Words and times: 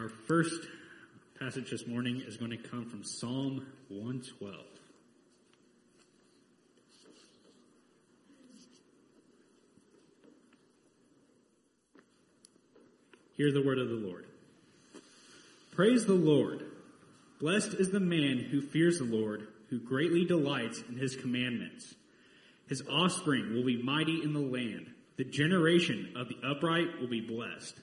Our 0.00 0.08
first 0.08 0.68
passage 1.40 1.72
this 1.72 1.84
morning 1.84 2.22
is 2.24 2.36
going 2.36 2.52
to 2.52 2.56
come 2.56 2.88
from 2.88 3.02
Psalm 3.02 3.66
112. 3.88 4.54
Hear 13.36 13.50
the 13.50 13.62
word 13.62 13.80
of 13.80 13.88
the 13.88 13.96
Lord. 13.96 14.26
Praise 15.72 16.06
the 16.06 16.12
Lord. 16.12 16.64
Blessed 17.40 17.74
is 17.74 17.90
the 17.90 17.98
man 17.98 18.38
who 18.38 18.60
fears 18.60 18.98
the 18.98 19.04
Lord, 19.04 19.48
who 19.68 19.80
greatly 19.80 20.24
delights 20.24 20.80
in 20.88 20.96
his 20.96 21.16
commandments. 21.16 21.94
His 22.68 22.82
offspring 22.88 23.52
will 23.52 23.64
be 23.64 23.82
mighty 23.82 24.22
in 24.22 24.32
the 24.32 24.38
land. 24.38 24.92
The 25.16 25.24
generation 25.24 26.12
of 26.14 26.28
the 26.28 26.38
upright 26.46 27.00
will 27.00 27.08
be 27.08 27.20
blessed. 27.20 27.80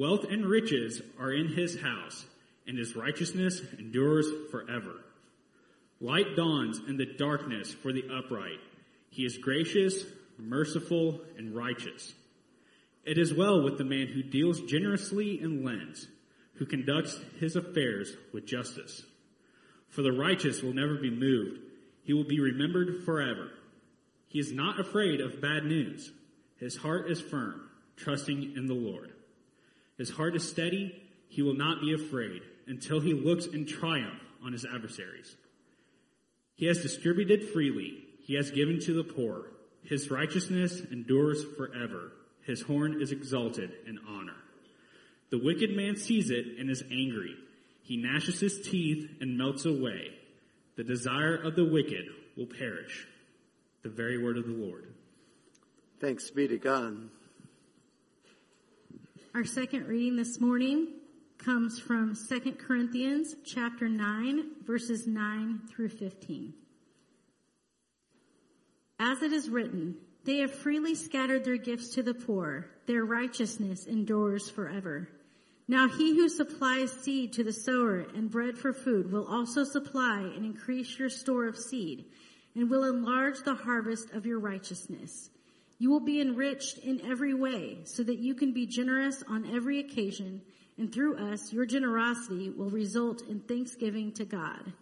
Wealth 0.00 0.24
and 0.30 0.46
riches 0.46 1.02
are 1.18 1.30
in 1.30 1.48
his 1.48 1.78
house, 1.78 2.24
and 2.66 2.78
his 2.78 2.96
righteousness 2.96 3.60
endures 3.78 4.26
forever. 4.50 4.94
Light 6.00 6.34
dawns 6.36 6.80
in 6.88 6.96
the 6.96 7.04
darkness 7.04 7.74
for 7.74 7.92
the 7.92 8.04
upright. 8.10 8.60
He 9.10 9.26
is 9.26 9.36
gracious, 9.36 10.06
merciful, 10.38 11.20
and 11.36 11.54
righteous. 11.54 12.14
It 13.04 13.18
is 13.18 13.34
well 13.34 13.62
with 13.62 13.76
the 13.76 13.84
man 13.84 14.06
who 14.06 14.22
deals 14.22 14.62
generously 14.62 15.38
and 15.38 15.66
lends, 15.66 16.06
who 16.54 16.64
conducts 16.64 17.20
his 17.38 17.54
affairs 17.54 18.16
with 18.32 18.46
justice. 18.46 19.02
For 19.90 20.00
the 20.00 20.12
righteous 20.12 20.62
will 20.62 20.72
never 20.72 20.94
be 20.94 21.10
moved. 21.10 21.60
He 22.04 22.14
will 22.14 22.24
be 22.24 22.40
remembered 22.40 23.04
forever. 23.04 23.50
He 24.28 24.38
is 24.38 24.50
not 24.50 24.80
afraid 24.80 25.20
of 25.20 25.42
bad 25.42 25.66
news. 25.66 26.10
His 26.56 26.76
heart 26.78 27.10
is 27.10 27.20
firm, 27.20 27.68
trusting 27.96 28.54
in 28.56 28.64
the 28.64 28.72
Lord. 28.72 29.12
His 30.00 30.08
heart 30.08 30.34
is 30.34 30.48
steady. 30.48 30.98
He 31.28 31.42
will 31.42 31.52
not 31.52 31.82
be 31.82 31.92
afraid 31.92 32.40
until 32.66 33.00
he 33.00 33.12
looks 33.12 33.44
in 33.44 33.66
triumph 33.66 34.18
on 34.42 34.54
his 34.54 34.64
adversaries. 34.64 35.36
He 36.56 36.64
has 36.64 36.80
distributed 36.80 37.50
freely. 37.50 38.04
He 38.22 38.34
has 38.36 38.50
given 38.50 38.80
to 38.80 38.94
the 38.94 39.04
poor. 39.04 39.48
His 39.84 40.10
righteousness 40.10 40.80
endures 40.90 41.44
forever. 41.54 42.12
His 42.46 42.62
horn 42.62 43.02
is 43.02 43.12
exalted 43.12 43.72
in 43.86 43.98
honor. 44.08 44.38
The 45.28 45.44
wicked 45.44 45.76
man 45.76 45.96
sees 45.96 46.30
it 46.30 46.46
and 46.58 46.70
is 46.70 46.82
angry. 46.90 47.36
He 47.82 47.98
gnashes 47.98 48.40
his 48.40 48.58
teeth 48.62 49.06
and 49.20 49.36
melts 49.36 49.66
away. 49.66 50.14
The 50.76 50.84
desire 50.84 51.36
of 51.36 51.56
the 51.56 51.66
wicked 51.66 52.06
will 52.38 52.46
perish. 52.46 53.06
The 53.82 53.90
very 53.90 54.16
word 54.16 54.38
of 54.38 54.46
the 54.46 54.54
Lord. 54.54 54.94
Thanks 56.00 56.30
be 56.30 56.48
to 56.48 56.56
God. 56.56 57.10
Our 59.32 59.44
second 59.44 59.86
reading 59.86 60.16
this 60.16 60.40
morning 60.40 60.88
comes 61.38 61.78
from 61.78 62.16
2 62.16 62.54
Corinthians 62.54 63.36
chapter 63.44 63.88
9 63.88 64.64
verses 64.66 65.06
9 65.06 65.60
through 65.70 65.90
15. 65.90 66.52
As 68.98 69.22
it 69.22 69.32
is 69.32 69.48
written, 69.48 69.94
they 70.24 70.38
have 70.38 70.52
freely 70.52 70.96
scattered 70.96 71.44
their 71.44 71.58
gifts 71.58 71.94
to 71.94 72.02
the 72.02 72.12
poor. 72.12 72.66
Their 72.86 73.04
righteousness 73.04 73.86
endures 73.86 74.50
forever. 74.50 75.08
Now 75.68 75.88
he 75.88 76.16
who 76.16 76.28
supplies 76.28 76.90
seed 76.90 77.32
to 77.34 77.44
the 77.44 77.52
sower 77.52 78.00
and 78.00 78.32
bread 78.32 78.58
for 78.58 78.72
food 78.72 79.12
will 79.12 79.28
also 79.28 79.62
supply 79.62 80.22
and 80.22 80.44
increase 80.44 80.98
your 80.98 81.08
store 81.08 81.46
of 81.46 81.56
seed 81.56 82.06
and 82.56 82.68
will 82.68 82.82
enlarge 82.82 83.44
the 83.44 83.54
harvest 83.54 84.10
of 84.10 84.26
your 84.26 84.40
righteousness. 84.40 85.30
You 85.80 85.90
will 85.90 86.00
be 86.00 86.20
enriched 86.20 86.76
in 86.78 87.00
every 87.10 87.32
way 87.32 87.78
so 87.84 88.02
that 88.02 88.18
you 88.18 88.34
can 88.34 88.52
be 88.52 88.66
generous 88.66 89.24
on 89.26 89.50
every 89.50 89.80
occasion 89.80 90.42
and 90.76 90.92
through 90.92 91.16
us 91.32 91.54
your 91.54 91.64
generosity 91.64 92.50
will 92.50 92.68
result 92.68 93.22
in 93.26 93.40
thanksgiving 93.40 94.12
to 94.12 94.26
God. 94.26 94.74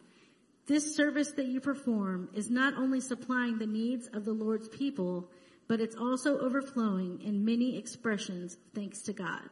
This 0.67 0.97
service 0.97 1.31
that 1.37 1.47
you 1.47 1.61
perform 1.61 2.29
is 2.35 2.51
not 2.51 2.75
only 2.75 3.01
supplying 3.01 3.59
the 3.59 3.67
needs 3.67 4.09
of 4.13 4.25
the 4.25 4.33
Lord's 4.33 4.69
people, 4.69 5.31
but 5.69 5.81
it's 5.81 5.95
also 5.95 6.37
overflowing 6.39 7.21
in 7.23 7.45
many 7.45 7.79
expressions 7.79 8.57
thanks 8.75 9.03
to 9.03 9.13
God. 9.13 9.49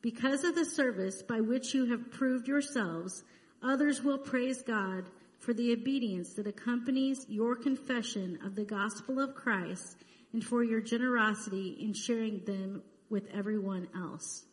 Because 0.00 0.44
of 0.44 0.54
the 0.54 0.64
service 0.64 1.22
by 1.22 1.42
which 1.42 1.74
you 1.74 1.90
have 1.90 2.10
proved 2.10 2.48
yourselves, 2.48 3.22
others 3.62 4.02
will 4.02 4.18
praise 4.18 4.62
God 4.62 5.10
for 5.40 5.52
the 5.52 5.72
obedience 5.72 6.32
that 6.34 6.46
accompanies 6.46 7.26
your 7.28 7.54
confession 7.54 8.38
of 8.46 8.54
the 8.54 8.64
gospel 8.64 9.20
of 9.20 9.34
Christ 9.34 9.98
and 10.36 10.44
for 10.44 10.62
your 10.62 10.82
generosity 10.82 11.78
in 11.80 11.94
sharing 11.94 12.44
them 12.44 12.82
with 13.08 13.26
everyone 13.32 13.88
else. 13.96 14.44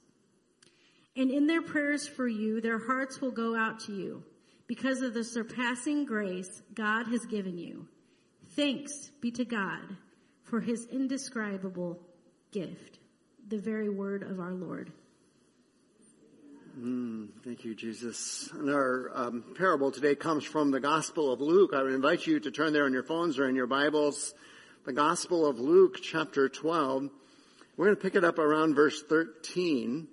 And 1.17 1.29
in 1.29 1.45
their 1.45 1.61
prayers 1.61 2.07
for 2.07 2.25
you, 2.25 2.61
their 2.61 2.79
hearts 2.79 3.19
will 3.19 3.31
go 3.31 3.53
out 3.53 3.81
to 3.81 3.91
you 3.91 4.23
because 4.65 5.01
of 5.01 5.13
the 5.13 5.25
surpassing 5.25 6.05
grace 6.05 6.61
God 6.73 7.07
has 7.07 7.25
given 7.25 7.57
you. 7.57 7.89
Thanks 8.51 9.11
be 9.19 9.29
to 9.31 9.43
God 9.43 9.81
for 10.43 10.61
his 10.61 10.87
indescribable 10.89 11.99
gift, 12.53 12.99
the 13.49 13.57
very 13.57 13.89
word 13.89 14.23
of 14.23 14.39
our 14.39 14.53
Lord. 14.53 14.89
Mm, 16.79 17.27
thank 17.43 17.65
you, 17.65 17.75
Jesus. 17.75 18.49
And 18.53 18.69
our 18.69 19.11
um, 19.13 19.43
parable 19.57 19.91
today 19.91 20.15
comes 20.15 20.45
from 20.45 20.71
the 20.71 20.79
Gospel 20.79 21.33
of 21.33 21.41
Luke. 21.41 21.71
I 21.75 21.83
would 21.83 21.91
invite 21.91 22.25
you 22.25 22.39
to 22.39 22.51
turn 22.51 22.71
there 22.71 22.85
on 22.85 22.93
your 22.93 23.03
phones 23.03 23.37
or 23.37 23.49
in 23.49 23.55
your 23.57 23.67
Bibles. 23.67 24.33
The 24.85 24.91
Gospel 24.91 25.45
of 25.45 25.61
Luke, 25.61 25.99
chapter 26.01 26.49
12. 26.49 27.09
We're 27.77 27.85
going 27.85 27.95
to 27.95 28.01
pick 28.01 28.15
it 28.15 28.25
up 28.25 28.37
around 28.37 28.75
verse 28.75 29.01
13, 29.01 30.09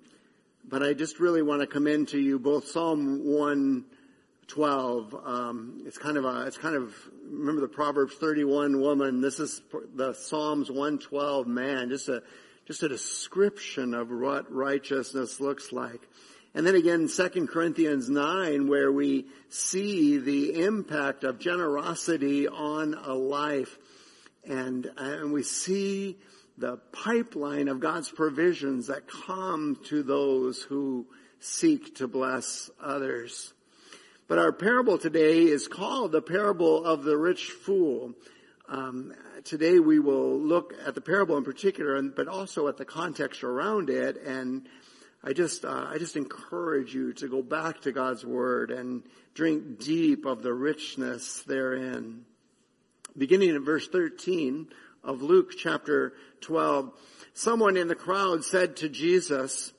but 0.63 0.81
I 0.81 0.93
just 0.93 1.19
really 1.19 1.41
want 1.41 1.59
to 1.59 1.67
commend 1.67 2.07
to 2.09 2.17
you 2.17 2.39
both 2.39 2.69
Psalm 2.69 3.25
112. 3.25 5.15
Um, 5.25 5.83
it's 5.85 5.97
kind 5.97 6.15
of 6.15 6.23
a, 6.23 6.43
it's 6.47 6.57
kind 6.57 6.77
of, 6.77 6.95
remember 7.29 7.59
the 7.59 7.67
Proverbs 7.67 8.15
31 8.15 8.79
woman. 8.79 9.19
This 9.19 9.41
is 9.41 9.61
the 9.93 10.13
Psalms 10.13 10.69
112 10.69 11.47
man. 11.47 11.89
Just 11.89 12.07
a, 12.07 12.23
just 12.65 12.81
a 12.81 12.87
description 12.87 13.93
of 13.93 14.09
what 14.09 14.53
righteousness 14.53 15.41
looks 15.41 15.73
like. 15.73 16.07
And 16.53 16.65
then 16.65 16.75
again, 16.75 17.09
2 17.09 17.47
Corinthians 17.47 18.09
9, 18.09 18.69
where 18.69 18.89
we 18.89 19.25
see 19.49 20.17
the 20.17 20.63
impact 20.63 21.25
of 21.25 21.39
generosity 21.39 22.47
on 22.47 22.93
a 22.93 23.13
life. 23.13 23.77
And, 24.43 24.89
and 24.97 25.31
we 25.31 25.43
see 25.43 26.17
the 26.57 26.77
pipeline 26.91 27.67
of 27.67 27.79
God's 27.79 28.09
provisions 28.09 28.87
that 28.87 29.07
come 29.07 29.77
to 29.85 30.03
those 30.03 30.61
who 30.61 31.07
seek 31.39 31.95
to 31.95 32.07
bless 32.07 32.69
others. 32.81 33.53
But 34.27 34.39
our 34.39 34.51
parable 34.51 34.97
today 34.97 35.43
is 35.43 35.67
called 35.67 36.11
the 36.11 36.21
parable 36.21 36.85
of 36.85 37.03
the 37.03 37.17
rich 37.17 37.45
fool. 37.45 38.13
Um, 38.69 39.13
today 39.43 39.79
we 39.79 39.99
will 39.99 40.39
look 40.39 40.73
at 40.85 40.95
the 40.95 41.01
parable 41.01 41.37
in 41.37 41.43
particular, 41.43 42.01
but 42.01 42.27
also 42.27 42.67
at 42.67 42.77
the 42.77 42.85
context 42.85 43.43
around 43.43 43.89
it. 43.89 44.17
And 44.21 44.67
I 45.23 45.33
just, 45.33 45.65
uh, 45.65 45.87
I 45.89 45.97
just 45.97 46.15
encourage 46.15 46.95
you 46.95 47.13
to 47.13 47.27
go 47.27 47.41
back 47.41 47.81
to 47.81 47.91
God's 47.91 48.25
word 48.25 48.71
and 48.71 49.03
drink 49.33 49.79
deep 49.79 50.25
of 50.25 50.43
the 50.43 50.53
richness 50.53 51.43
therein. 51.43 52.25
Beginning 53.17 53.49
in 53.49 53.65
verse 53.65 53.87
13 53.87 54.67
of 55.03 55.21
Luke 55.21 55.51
chapter 55.57 56.13
12, 56.41 56.91
someone 57.33 57.75
in 57.75 57.87
the 57.87 57.95
crowd 57.95 58.43
said 58.45 58.77
to 58.77 58.89
Jesus, 58.89 59.73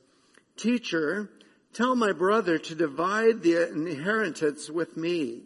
Teacher, 0.56 1.31
Tell 1.72 1.97
my 1.97 2.12
brother 2.12 2.59
to 2.59 2.75
divide 2.75 3.43
the 3.43 3.70
inheritance 3.70 4.69
with 4.69 4.97
me. 4.97 5.41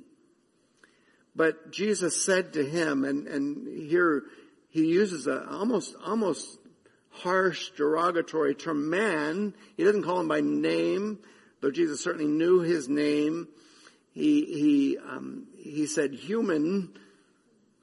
But 1.37 1.71
Jesus 1.71 2.21
said 2.21 2.55
to 2.55 2.65
him, 2.65 3.05
and, 3.05 3.29
and 3.29 3.89
here 3.89 4.25
he 4.71 4.87
uses 4.87 5.29
a 5.29 5.49
almost, 5.49 5.95
almost 6.05 6.59
harsh, 7.11 7.71
derogatory 7.77 8.55
term, 8.55 8.91
man. 8.91 9.55
He 9.77 9.85
doesn't 9.85 10.03
call 10.03 10.19
him 10.19 10.29
by 10.29 10.41
name, 10.41 11.21
though 11.61 11.71
Jesus 11.71 12.03
certainly 12.03 12.27
knew 12.27 12.61
his 12.61 12.89
name. 12.89 13.47
He, 14.13 14.45
he, 14.47 14.99
um, 14.99 15.47
he 15.57 15.87
said, 15.87 16.15
human, 16.15 16.91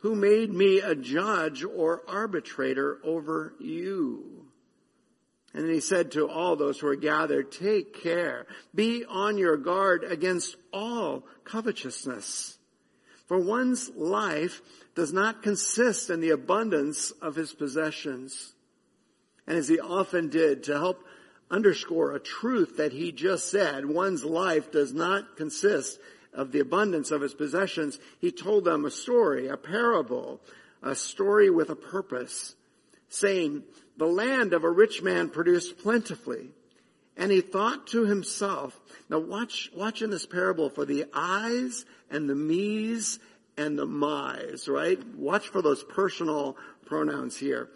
who 0.04 0.16
made 0.16 0.54
me 0.54 0.82
a 0.82 0.94
judge 0.94 1.64
or 1.64 2.04
arbitrator 2.10 3.00
over 3.06 3.54
you? 3.58 4.46
And 5.54 5.64
then 5.64 5.74
he 5.74 5.80
said 5.80 6.12
to 6.12 6.28
all 6.28 6.58
those 6.58 6.78
who 6.78 6.88
were 6.88 6.98
gathered, 6.98 7.54
take 7.54 8.04
care, 8.04 8.46
be 8.76 9.06
on 9.06 9.38
your 9.38 9.56
guard 9.56 10.04
against 10.04 10.58
all 10.74 11.24
covetousness. 11.46 12.58
For 13.28 13.40
one's 13.40 13.90
life 13.96 14.62
does 14.94 15.14
not 15.14 15.42
consist 15.42 16.10
in 16.10 16.20
the 16.20 16.32
abundance 16.32 17.12
of 17.22 17.36
his 17.36 17.54
possessions. 17.54 18.54
And 19.48 19.58
as 19.58 19.70
he 19.70 19.80
often 19.80 20.28
did 20.28 20.64
to 20.64 20.74
help 20.74 21.02
underscore 21.50 22.14
a 22.14 22.20
truth 22.20 22.76
that 22.76 22.92
he 22.92 23.14
just 23.14 23.50
said, 23.50 23.86
one's 23.86 24.26
life 24.26 24.70
does 24.70 24.92
not 24.94 25.38
consist 25.38 25.98
of 26.34 26.52
the 26.52 26.60
abundance 26.60 27.12
of 27.12 27.22
his 27.22 27.34
possessions, 27.34 28.00
he 28.20 28.32
told 28.32 28.66
them 28.66 28.86
a 28.86 28.92
story, 28.92 29.48
a 29.48 29.58
parable, 29.58 30.42
a 30.82 30.96
story 30.96 31.50
with 31.50 31.70
a 31.70 31.76
purpose, 31.76 32.56
saying, 33.10 33.64
the 33.98 34.08
land 34.08 34.54
of 34.54 34.64
a 34.64 34.70
rich 34.70 35.02
man 35.02 35.30
produced 35.30 35.78
plentifully. 35.78 36.50
And 37.16 37.32
he 37.32 37.42
thought 37.42 37.88
to 37.88 38.06
himself, 38.06 38.80
now 39.10 39.20
watch, 39.20 39.70
watch 39.76 40.02
in 40.02 40.10
this 40.10 40.26
parable 40.26 40.70
for 40.70 40.84
the 40.84 41.06
I's 41.14 41.86
and 42.10 42.28
the 42.28 42.36
me's 42.36 43.20
and 43.56 43.78
the 43.78 43.86
my's, 43.86 44.68
right? 44.68 45.00
Watch 45.16 45.48
for 45.50 45.62
those 45.62 45.84
personal 45.84 46.58
pronouns 46.86 47.38
here. 47.38 47.70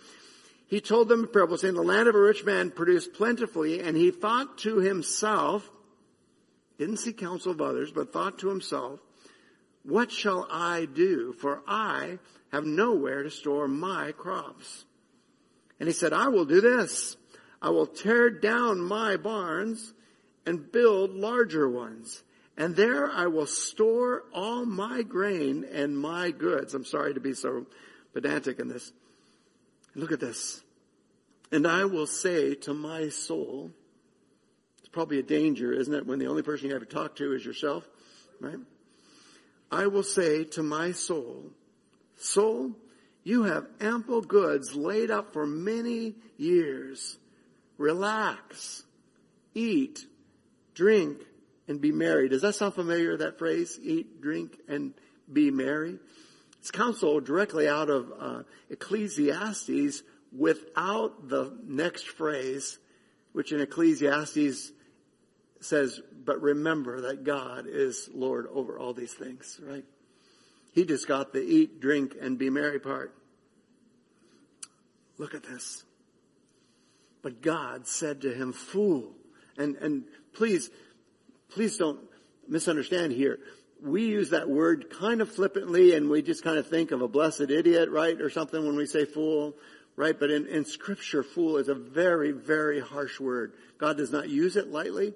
He 0.65 0.81
told 0.81 1.07
them 1.07 1.23
a 1.23 1.27
parable 1.27 1.57
saying, 1.57 1.75
the 1.75 1.81
land 1.83 2.09
of 2.09 2.15
a 2.15 2.19
rich 2.19 2.43
man 2.43 2.71
produced 2.71 3.13
plentifully, 3.13 3.79
and 3.81 3.95
he 3.95 4.11
thought 4.11 4.57
to 4.59 4.77
himself, 4.77 5.69
didn't 6.77 6.97
seek 6.97 7.17
counsel 7.17 7.51
of 7.51 7.61
others, 7.61 7.91
but 7.91 8.13
thought 8.13 8.39
to 8.39 8.49
himself, 8.49 8.99
what 9.83 10.11
shall 10.11 10.47
I 10.51 10.85
do? 10.85 11.33
For 11.33 11.61
I 11.67 12.19
have 12.51 12.65
nowhere 12.65 13.23
to 13.23 13.31
store 13.31 13.67
my 13.67 14.11
crops. 14.11 14.85
And 15.79 15.87
he 15.87 15.93
said, 15.93 16.13
I 16.13 16.27
will 16.27 16.45
do 16.45 16.61
this. 16.61 17.15
I 17.61 17.69
will 17.69 17.87
tear 17.87 18.29
down 18.29 18.81
my 18.81 19.17
barns 19.17 19.93
and 20.45 20.71
build 20.71 21.11
larger 21.11 21.69
ones. 21.69 22.23
And 22.57 22.75
there 22.75 23.09
I 23.09 23.27
will 23.27 23.45
store 23.45 24.23
all 24.33 24.65
my 24.65 25.03
grain 25.03 25.65
and 25.71 25.97
my 25.97 26.31
goods. 26.31 26.73
I'm 26.73 26.85
sorry 26.85 27.13
to 27.13 27.19
be 27.19 27.33
so 27.33 27.65
pedantic 28.13 28.59
in 28.59 28.67
this. 28.67 28.91
Look 29.95 30.11
at 30.11 30.19
this. 30.19 30.61
And 31.51 31.67
I 31.67 31.85
will 31.85 32.07
say 32.07 32.55
to 32.55 32.73
my 32.73 33.09
soul, 33.09 33.71
probably 34.97 35.19
a 35.19 35.23
danger, 35.23 35.71
isn't 35.71 35.93
it, 35.93 36.07
when 36.07 36.17
the 36.17 36.25
only 36.25 36.41
person 36.41 36.65
you 36.65 36.73
have 36.73 36.81
to 36.81 36.91
talk 36.91 37.15
to 37.15 37.35
is 37.35 37.45
yourself, 37.45 37.87
right? 38.41 38.57
I 39.71 39.85
will 39.85 40.01
say 40.01 40.45
to 40.45 40.63
my 40.63 40.93
soul, 40.93 41.51
soul, 42.15 42.71
you 43.23 43.43
have 43.43 43.67
ample 43.79 44.21
goods 44.21 44.73
laid 44.73 45.11
up 45.11 45.33
for 45.33 45.45
many 45.45 46.15
years. 46.35 47.15
Relax, 47.77 48.81
eat, 49.53 50.03
drink, 50.73 51.19
and 51.67 51.79
be 51.79 51.91
merry. 51.91 52.27
Does 52.27 52.41
that 52.41 52.55
sound 52.55 52.73
familiar, 52.73 53.17
that 53.17 53.37
phrase? 53.37 53.79
Eat, 53.79 54.19
drink, 54.19 54.57
and 54.67 54.95
be 55.31 55.51
merry? 55.51 55.99
It's 56.59 56.71
counsel 56.71 57.19
directly 57.19 57.67
out 57.67 57.91
of 57.91 58.11
uh, 58.19 58.43
Ecclesiastes 58.71 60.01
without 60.35 61.29
the 61.29 61.55
next 61.67 62.07
phrase, 62.07 62.79
which 63.33 63.51
in 63.51 63.61
Ecclesiastes 63.61 64.71
says, 65.61 66.01
but 66.25 66.41
remember 66.41 67.01
that 67.01 67.23
God 67.23 67.65
is 67.67 68.09
Lord 68.13 68.47
over 68.53 68.77
all 68.77 68.93
these 68.93 69.13
things, 69.13 69.59
right? 69.63 69.85
He 70.73 70.85
just 70.85 71.07
got 71.07 71.33
the 71.33 71.41
eat, 71.41 71.79
drink, 71.79 72.15
and 72.21 72.37
be 72.37 72.49
merry 72.49 72.79
part. 72.79 73.13
Look 75.17 75.33
at 75.33 75.43
this. 75.43 75.83
But 77.23 77.41
God 77.41 77.87
said 77.87 78.21
to 78.21 78.33
him, 78.33 78.53
fool. 78.53 79.13
And, 79.57 79.75
and 79.77 80.03
please, 80.33 80.69
please 81.49 81.77
don't 81.77 81.99
misunderstand 82.47 83.13
here. 83.13 83.39
We 83.81 84.05
use 84.05 84.29
that 84.31 84.49
word 84.49 84.91
kind 84.91 85.21
of 85.21 85.31
flippantly 85.31 85.95
and 85.95 86.09
we 86.09 86.21
just 86.21 86.43
kind 86.43 86.57
of 86.57 86.67
think 86.67 86.91
of 86.91 87.01
a 87.01 87.07
blessed 87.07 87.49
idiot, 87.49 87.89
right? 87.89 88.19
Or 88.21 88.29
something 88.29 88.65
when 88.65 88.75
we 88.75 88.85
say 88.85 89.05
fool, 89.05 89.55
right? 89.95 90.17
But 90.17 90.31
in, 90.31 90.45
in 90.47 90.65
scripture, 90.65 91.23
fool 91.23 91.57
is 91.57 91.69
a 91.69 91.75
very, 91.75 92.31
very 92.31 92.79
harsh 92.79 93.19
word. 93.19 93.53
God 93.77 93.97
does 93.97 94.11
not 94.11 94.29
use 94.29 94.55
it 94.55 94.71
lightly. 94.71 95.13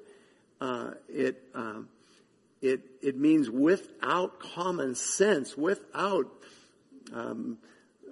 Uh, 0.61 0.91
it, 1.09 1.41
um, 1.55 1.89
it, 2.61 2.81
it 3.01 3.17
means 3.17 3.49
without 3.49 4.39
common 4.39 4.93
sense, 4.93 5.57
without, 5.57 6.27
um, 7.11 7.57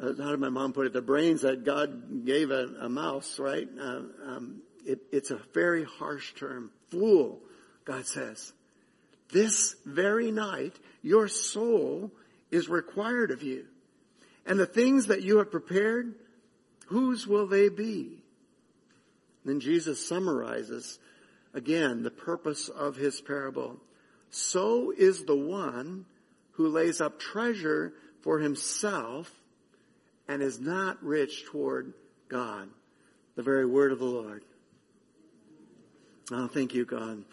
uh, 0.01 0.13
how 0.19 0.31
did 0.31 0.39
my 0.39 0.49
mom 0.49 0.73
put 0.73 0.87
it? 0.87 0.93
The 0.93 1.01
brains 1.01 1.43
that 1.43 1.63
God 1.63 2.25
gave 2.25 2.49
a, 2.49 2.65
a 2.81 2.89
mouse, 2.89 3.37
right? 3.37 3.67
Uh, 3.79 4.01
um, 4.25 4.61
it, 4.83 4.99
it's 5.11 5.29
a 5.29 5.39
very 5.53 5.83
harsh 5.83 6.33
term. 6.33 6.71
Fool, 6.89 7.39
God 7.85 8.07
says. 8.07 8.51
This 9.31 9.75
very 9.85 10.31
night, 10.31 10.73
your 11.03 11.27
soul 11.27 12.11
is 12.49 12.67
required 12.67 13.29
of 13.29 13.43
you. 13.43 13.65
And 14.47 14.59
the 14.59 14.65
things 14.65 15.07
that 15.07 15.21
you 15.21 15.37
have 15.37 15.51
prepared, 15.51 16.15
whose 16.87 17.27
will 17.27 17.45
they 17.45 17.69
be? 17.69 18.23
Then 19.45 19.59
Jesus 19.59 20.07
summarizes 20.07 20.97
again 21.53 22.03
the 22.03 22.11
purpose 22.11 22.69
of 22.69 22.95
his 22.95 23.21
parable. 23.21 23.77
So 24.29 24.91
is 24.95 25.25
the 25.25 25.35
one 25.35 26.05
who 26.51 26.67
lays 26.67 27.01
up 27.01 27.19
treasure 27.19 27.93
for 28.21 28.39
himself 28.39 29.31
and 30.27 30.41
is 30.41 30.59
not 30.59 31.03
rich 31.03 31.45
toward 31.45 31.93
God. 32.27 32.69
The 33.35 33.43
very 33.43 33.65
word 33.65 33.91
of 33.91 33.99
the 33.99 34.05
Lord. 34.05 34.43
Oh, 36.31 36.47
thank 36.47 36.75
you, 36.75 36.85
God. 36.85 37.23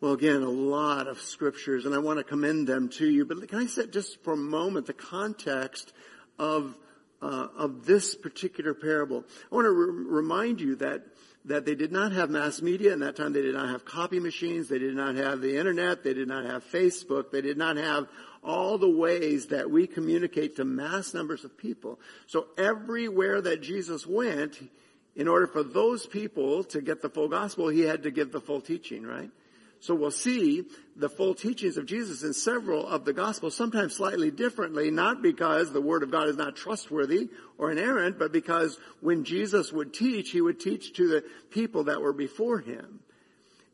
Well, 0.00 0.12
again, 0.12 0.42
a 0.42 0.50
lot 0.50 1.08
of 1.08 1.20
scriptures, 1.20 1.86
and 1.86 1.94
I 1.94 1.98
want 1.98 2.18
to 2.18 2.24
commend 2.24 2.66
them 2.66 2.88
to 2.90 3.08
you. 3.08 3.24
But 3.24 3.46
can 3.48 3.58
I 3.58 3.66
set 3.66 3.92
just 3.92 4.22
for 4.24 4.32
a 4.32 4.36
moment 4.36 4.86
the 4.86 4.92
context 4.92 5.92
of 6.38 6.76
uh, 7.22 7.48
of 7.56 7.84
this 7.84 8.14
particular 8.14 8.72
parable? 8.72 9.24
I 9.50 9.54
want 9.54 9.66
to 9.66 9.70
re- 9.70 10.04
remind 10.20 10.60
you 10.60 10.76
that 10.76 11.02
that 11.44 11.64
they 11.64 11.74
did 11.74 11.90
not 11.90 12.12
have 12.12 12.30
mass 12.30 12.60
media 12.60 12.92
in 12.92 13.00
that 13.00 13.16
time. 13.16 13.32
They 13.32 13.42
did 13.42 13.54
not 13.54 13.68
have 13.70 13.84
copy 13.84 14.20
machines. 14.20 14.68
They 14.68 14.78
did 14.78 14.94
not 14.94 15.14
have 15.14 15.40
the 15.40 15.56
internet. 15.56 16.04
They 16.04 16.14
did 16.14 16.28
not 16.28 16.44
have 16.44 16.64
Facebook. 16.64 17.30
They 17.30 17.40
did 17.40 17.56
not 17.56 17.76
have 17.76 18.08
all 18.42 18.78
the 18.78 18.90
ways 18.90 19.46
that 19.46 19.70
we 19.70 19.86
communicate 19.86 20.56
to 20.56 20.64
mass 20.64 21.14
numbers 21.14 21.44
of 21.44 21.56
people. 21.56 21.98
So 22.26 22.48
everywhere 22.58 23.40
that 23.40 23.62
Jesus 23.62 24.06
went, 24.06 24.70
in 25.16 25.28
order 25.28 25.46
for 25.46 25.62
those 25.62 26.06
people 26.06 26.64
to 26.64 26.80
get 26.80 27.02
the 27.02 27.10
full 27.10 27.28
gospel, 27.28 27.68
he 27.68 27.80
had 27.80 28.02
to 28.04 28.10
give 28.10 28.32
the 28.32 28.40
full 28.40 28.60
teaching, 28.60 29.04
right? 29.04 29.30
So 29.80 29.94
we'll 29.94 30.10
see 30.10 30.64
the 30.94 31.08
full 31.08 31.34
teachings 31.34 31.78
of 31.78 31.86
Jesus 31.86 32.22
in 32.22 32.34
several 32.34 32.86
of 32.86 33.06
the 33.06 33.14
Gospels, 33.14 33.56
sometimes 33.56 33.96
slightly 33.96 34.30
differently, 34.30 34.90
not 34.90 35.22
because 35.22 35.72
the 35.72 35.80
Word 35.80 36.02
of 36.02 36.10
God 36.10 36.28
is 36.28 36.36
not 36.36 36.54
trustworthy 36.54 37.30
or 37.56 37.70
inerrant, 37.70 38.18
but 38.18 38.30
because 38.30 38.78
when 39.00 39.24
Jesus 39.24 39.72
would 39.72 39.94
teach, 39.94 40.30
He 40.30 40.42
would 40.42 40.60
teach 40.60 40.92
to 40.94 41.08
the 41.08 41.24
people 41.50 41.84
that 41.84 42.02
were 42.02 42.12
before 42.12 42.58
Him. 42.58 43.00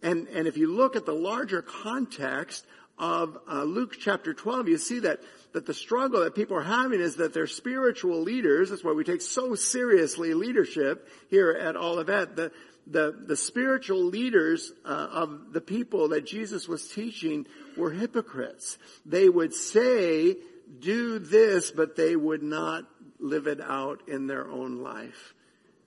And, 0.01 0.29
and 0.29 0.47
if 0.47 0.57
you 0.57 0.73
look 0.73 0.95
at 0.95 1.07
the 1.07 1.13
larger 1.13 1.61
context 1.63 2.65
of 2.99 3.37
uh, 3.51 3.65
Luke 3.65 3.97
chapter 3.99 4.33
12, 4.33 4.69
you 4.69 4.79
see 4.79 5.01
that, 5.01 5.21
that 5.53 5.67
the 5.67 5.75
struggle 5.75 6.21
that 6.21 6.37
people 6.37 6.57
are 6.57 6.63
having 6.63 7.01
is 7.01 7.17
that 7.17 7.35
their 7.35 7.49
spiritual 7.49 8.23
leaders, 8.23 8.71
that's 8.71 8.85
why 8.85 8.93
we 8.93 9.03
take 9.03 9.23
so 9.23 9.57
seriously 9.57 10.35
leadership 10.35 11.09
here 11.29 11.51
at 11.51 11.77
Olivet, 11.77 12.37
the, 12.37 12.53
the, 12.87 13.17
the 13.27 13.37
spiritual 13.37 14.05
leaders 14.05 14.73
uh, 14.85 14.89
of 14.89 15.53
the 15.53 15.61
people 15.61 16.09
that 16.09 16.27
Jesus 16.27 16.69
was 16.69 16.89
teaching 16.89 17.47
were 17.77 17.91
hypocrites. 17.91 18.79
They 19.05 19.29
would 19.29 19.55
say, 19.55 20.37
do 20.79 21.19
this, 21.19 21.71
but 21.71 21.97
they 21.97 22.17
would 22.17 22.43
not 22.43 22.85
live 23.19 23.47
it 23.47 23.61
out 23.61 24.09
in 24.09 24.27
their 24.27 24.49
own 24.49 24.83
life. 24.83 25.35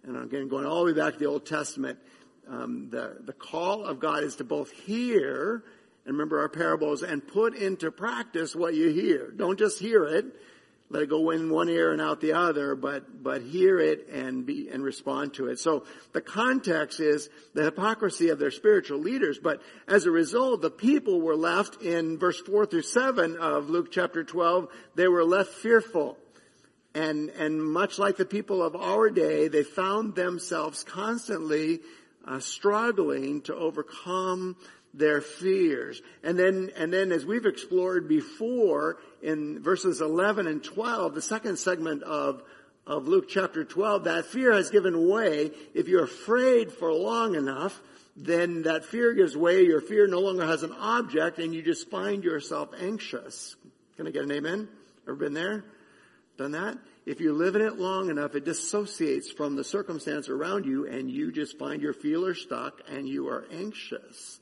And 0.03 0.17
again, 0.17 0.47
going 0.47 0.65
all 0.65 0.85
the 0.85 0.93
way 0.93 0.97
back 0.97 1.13
to 1.13 1.19
the 1.19 1.25
Old 1.25 1.45
Testament, 1.45 1.99
um, 2.47 2.89
the, 2.89 3.17
the 3.21 3.33
call 3.33 3.85
of 3.85 3.99
God 3.99 4.23
is 4.23 4.37
to 4.37 4.43
both 4.43 4.71
hear, 4.71 5.63
and 6.05 6.13
remember 6.13 6.39
our 6.39 6.49
parables, 6.49 7.03
and 7.03 7.25
put 7.25 7.55
into 7.55 7.91
practice 7.91 8.55
what 8.55 8.73
you 8.73 8.89
hear. 8.89 9.31
Don't 9.31 9.59
just 9.59 9.79
hear 9.79 10.05
it, 10.05 10.25
let 10.91 11.03
it 11.03 11.09
go 11.09 11.29
in 11.29 11.51
one 11.51 11.69
ear 11.69 11.91
and 11.91 12.01
out 12.01 12.19
the 12.19 12.33
other, 12.33 12.75
but, 12.75 13.21
but 13.23 13.43
hear 13.43 13.79
it 13.79 14.09
and 14.09 14.45
be, 14.45 14.69
and 14.69 14.83
respond 14.83 15.35
to 15.35 15.47
it. 15.47 15.59
So 15.59 15.85
the 16.13 16.21
context 16.21 16.99
is 16.99 17.29
the 17.53 17.63
hypocrisy 17.63 18.29
of 18.29 18.39
their 18.39 18.49
spiritual 18.49 18.97
leaders, 18.97 19.37
but 19.37 19.61
as 19.87 20.05
a 20.05 20.11
result, 20.11 20.61
the 20.61 20.71
people 20.71 21.21
were 21.21 21.35
left 21.35 21.83
in 21.83 22.17
verse 22.17 22.39
4 22.39 22.65
through 22.65 22.81
7 22.81 23.37
of 23.37 23.69
Luke 23.69 23.91
chapter 23.91 24.23
12, 24.23 24.67
they 24.95 25.07
were 25.07 25.23
left 25.23 25.51
fearful. 25.51 26.17
And, 26.95 27.29
and 27.29 27.63
much 27.63 27.99
like 27.99 28.17
the 28.17 28.25
people 28.25 28.63
of 28.63 28.75
our 28.75 29.11
day, 29.11 29.47
they 29.47 29.63
found 29.63 30.15
themselves 30.15 30.83
constantly 30.83 31.81
uh, 32.25 32.39
struggling 32.39 33.41
to 33.41 33.55
overcome 33.55 34.55
their 34.93 35.21
fears. 35.21 36.01
And 36.23 36.37
then, 36.37 36.71
and 36.75 36.91
then 36.91 37.11
as 37.11 37.25
we've 37.25 37.45
explored 37.45 38.07
before 38.07 38.97
in 39.21 39.61
verses 39.61 40.01
11 40.01 40.47
and 40.47 40.63
12, 40.63 41.15
the 41.15 41.21
second 41.21 41.57
segment 41.57 42.03
of, 42.03 42.41
of 42.87 43.07
Luke 43.07 43.29
chapter 43.29 43.63
12, 43.63 44.05
that 44.05 44.25
fear 44.25 44.53
has 44.53 44.69
given 44.69 45.07
way. 45.07 45.51
If 45.73 45.87
you're 45.87 46.05
afraid 46.05 46.71
for 46.71 46.91
long 46.91 47.35
enough, 47.35 47.79
then 48.15 48.63
that 48.63 48.85
fear 48.85 49.13
gives 49.13 49.35
way. 49.37 49.63
Your 49.63 49.81
fear 49.81 50.07
no 50.07 50.19
longer 50.19 50.45
has 50.45 50.63
an 50.63 50.73
object 50.73 51.39
and 51.39 51.53
you 51.53 51.61
just 51.61 51.89
find 51.89 52.23
yourself 52.23 52.69
anxious. 52.79 53.55
Can 53.95 54.07
I 54.07 54.11
get 54.11 54.23
an 54.23 54.31
amen? 54.31 54.67
Ever 55.07 55.15
been 55.15 55.33
there? 55.33 55.63
Done 56.37 56.51
that? 56.51 56.77
If 57.05 57.21
you 57.21 57.33
live 57.33 57.55
in 57.55 57.61
it 57.61 57.77
long 57.77 58.09
enough, 58.09 58.35
it 58.35 58.45
dissociates 58.45 59.31
from 59.31 59.55
the 59.55 59.63
circumstance 59.63 60.29
around 60.29 60.65
you 60.65 60.87
and 60.87 61.09
you 61.09 61.31
just 61.31 61.57
find 61.57 61.81
your 61.81 61.93
feeler 61.93 62.33
stuck 62.33 62.81
and 62.87 63.07
you 63.07 63.29
are 63.29 63.45
anxious. 63.51 64.38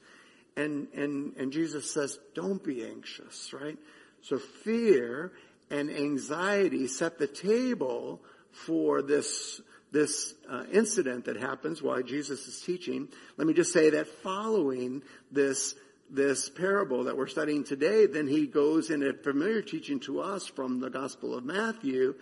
And, 0.57 0.87
and, 0.93 1.37
and 1.37 1.53
Jesus 1.53 1.89
says, 1.93 2.19
don't 2.35 2.61
be 2.61 2.83
anxious, 2.83 3.53
right? 3.53 3.77
So 4.21 4.39
fear 4.39 5.31
and 5.69 5.89
anxiety 5.89 6.87
set 6.87 7.19
the 7.19 7.27
table 7.27 8.21
for 8.51 9.01
this, 9.01 9.61
this 9.91 10.33
uh, 10.49 10.63
incident 10.73 11.25
that 11.25 11.37
happens 11.37 11.81
while 11.81 12.01
Jesus 12.01 12.47
is 12.47 12.59
teaching, 12.59 13.07
let 13.37 13.47
me 13.47 13.53
just 13.53 13.71
say 13.71 13.91
that 13.91 14.07
following 14.07 15.03
this 15.31 15.75
this 16.09 16.49
parable 16.49 17.03
that 17.03 17.17
we're 17.17 17.27
studying 17.27 17.63
today, 17.63 18.05
then 18.05 18.27
he 18.27 18.47
goes 18.47 18.89
in 18.89 19.03
a 19.03 19.13
familiar 19.13 19.61
teaching 19.61 19.99
to 19.99 20.21
us 20.21 20.47
from 20.47 20.79
the 20.79 20.89
Gospel 20.89 21.35
of 21.35 21.43
Matthew. 21.43 22.15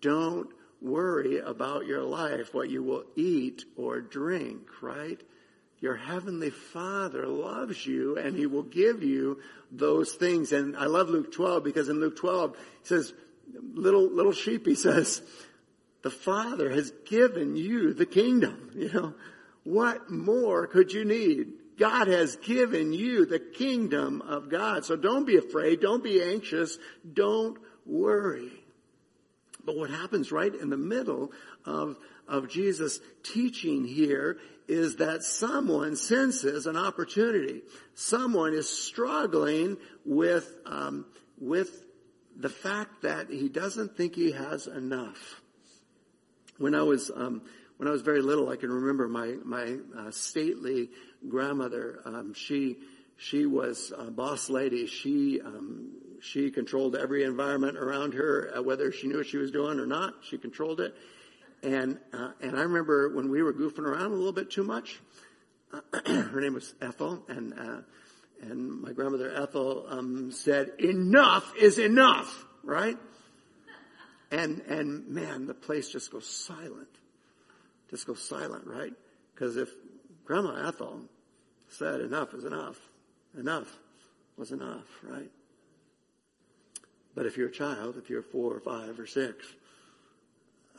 Don't 0.00 0.50
worry 0.80 1.38
about 1.38 1.86
your 1.86 2.02
life, 2.02 2.52
what 2.52 2.70
you 2.70 2.82
will 2.82 3.04
eat 3.14 3.64
or 3.76 4.00
drink, 4.00 4.62
right? 4.82 5.20
Your 5.80 5.96
heavenly 5.96 6.50
Father 6.50 7.26
loves 7.26 7.86
you 7.86 8.16
and 8.18 8.36
he 8.36 8.46
will 8.46 8.64
give 8.64 9.02
you 9.02 9.40
those 9.70 10.12
things. 10.12 10.52
And 10.52 10.76
I 10.76 10.86
love 10.86 11.08
Luke 11.08 11.32
12 11.32 11.62
because 11.62 11.88
in 11.88 12.00
Luke 12.00 12.16
12, 12.16 12.56
he 12.56 12.88
says, 12.88 13.12
little, 13.74 14.10
little 14.10 14.32
sheep, 14.32 14.66
he 14.66 14.74
says, 14.74 15.22
the 16.02 16.10
Father 16.10 16.70
has 16.70 16.92
given 17.06 17.56
you 17.56 17.92
the 17.92 18.06
kingdom. 18.06 18.70
You 18.78 18.92
know, 18.92 19.14
what 19.64 20.10
more 20.10 20.66
could 20.66 20.92
you 20.92 21.04
need? 21.04 21.52
God 21.78 22.08
has 22.08 22.36
given 22.36 22.92
you 22.92 23.26
the 23.26 23.38
kingdom 23.38 24.22
of 24.22 24.48
God. 24.48 24.84
So 24.84 24.96
don't 24.96 25.26
be 25.26 25.36
afraid. 25.36 25.80
Don't 25.80 26.02
be 26.02 26.22
anxious. 26.22 26.78
Don't 27.12 27.58
worry. 27.84 28.50
But 29.68 29.76
what 29.76 29.90
happens 29.90 30.32
right 30.32 30.54
in 30.54 30.70
the 30.70 30.78
middle 30.78 31.30
of, 31.66 31.98
of 32.26 32.48
Jesus 32.48 33.00
teaching 33.22 33.84
here 33.84 34.38
is 34.66 34.96
that 34.96 35.22
someone 35.22 35.94
senses 35.94 36.64
an 36.64 36.78
opportunity. 36.78 37.60
Someone 37.94 38.54
is 38.54 38.66
struggling 38.66 39.76
with, 40.06 40.50
um, 40.64 41.04
with 41.38 41.84
the 42.34 42.48
fact 42.48 43.02
that 43.02 43.28
he 43.28 43.50
doesn't 43.50 43.94
think 43.94 44.14
he 44.14 44.32
has 44.32 44.66
enough. 44.66 45.42
When 46.56 46.74
I 46.74 46.84
was, 46.84 47.10
um, 47.14 47.42
when 47.76 47.88
I 47.88 47.92
was 47.92 48.00
very 48.00 48.22
little, 48.22 48.48
I 48.48 48.56
can 48.56 48.72
remember 48.72 49.06
my, 49.06 49.36
my 49.44 49.76
uh, 49.98 50.10
stately 50.12 50.88
grandmother, 51.28 52.00
um, 52.06 52.32
she, 52.32 52.78
she 53.18 53.44
was 53.44 53.92
a 53.94 54.10
boss 54.10 54.48
lady. 54.48 54.86
She, 54.86 55.42
um, 55.42 55.90
she 56.20 56.50
controlled 56.50 56.96
every 56.96 57.24
environment 57.24 57.76
around 57.76 58.14
her, 58.14 58.52
uh, 58.56 58.62
whether 58.62 58.92
she 58.92 59.06
knew 59.06 59.18
what 59.18 59.26
she 59.26 59.36
was 59.36 59.50
doing 59.50 59.78
or 59.78 59.86
not. 59.86 60.14
She 60.22 60.38
controlled 60.38 60.80
it. 60.80 60.94
And, 61.62 61.98
uh, 62.12 62.32
and 62.40 62.56
I 62.56 62.62
remember 62.62 63.14
when 63.14 63.30
we 63.30 63.42
were 63.42 63.52
goofing 63.52 63.80
around 63.84 64.12
a 64.12 64.14
little 64.14 64.32
bit 64.32 64.50
too 64.50 64.64
much, 64.64 65.00
her 66.06 66.40
name 66.40 66.54
was 66.54 66.74
Ethel, 66.80 67.24
and, 67.28 67.52
uh, 67.52 67.80
and 68.42 68.80
my 68.80 68.92
grandmother 68.92 69.34
Ethel, 69.34 69.86
um, 69.88 70.30
said, 70.30 70.72
enough 70.78 71.52
is 71.60 71.78
enough, 71.78 72.44
right? 72.62 72.96
And, 74.30 74.60
and 74.68 75.08
man, 75.08 75.46
the 75.46 75.54
place 75.54 75.90
just 75.90 76.12
goes 76.12 76.26
silent. 76.26 76.88
Just 77.90 78.06
goes 78.06 78.22
silent, 78.22 78.66
right? 78.66 78.92
Because 79.34 79.56
if 79.56 79.70
Grandma 80.24 80.68
Ethel 80.68 81.00
said 81.68 82.00
enough 82.00 82.34
is 82.34 82.44
enough. 82.44 82.78
Enough 83.38 83.68
was 84.36 84.52
enough, 84.52 84.86
right? 85.02 85.30
But 87.18 87.26
if 87.26 87.36
you're 87.36 87.48
a 87.48 87.52
child, 87.52 87.96
if 87.98 88.08
you're 88.08 88.22
four 88.22 88.54
or 88.54 88.60
five 88.60 89.00
or 89.00 89.06
six, 89.08 89.44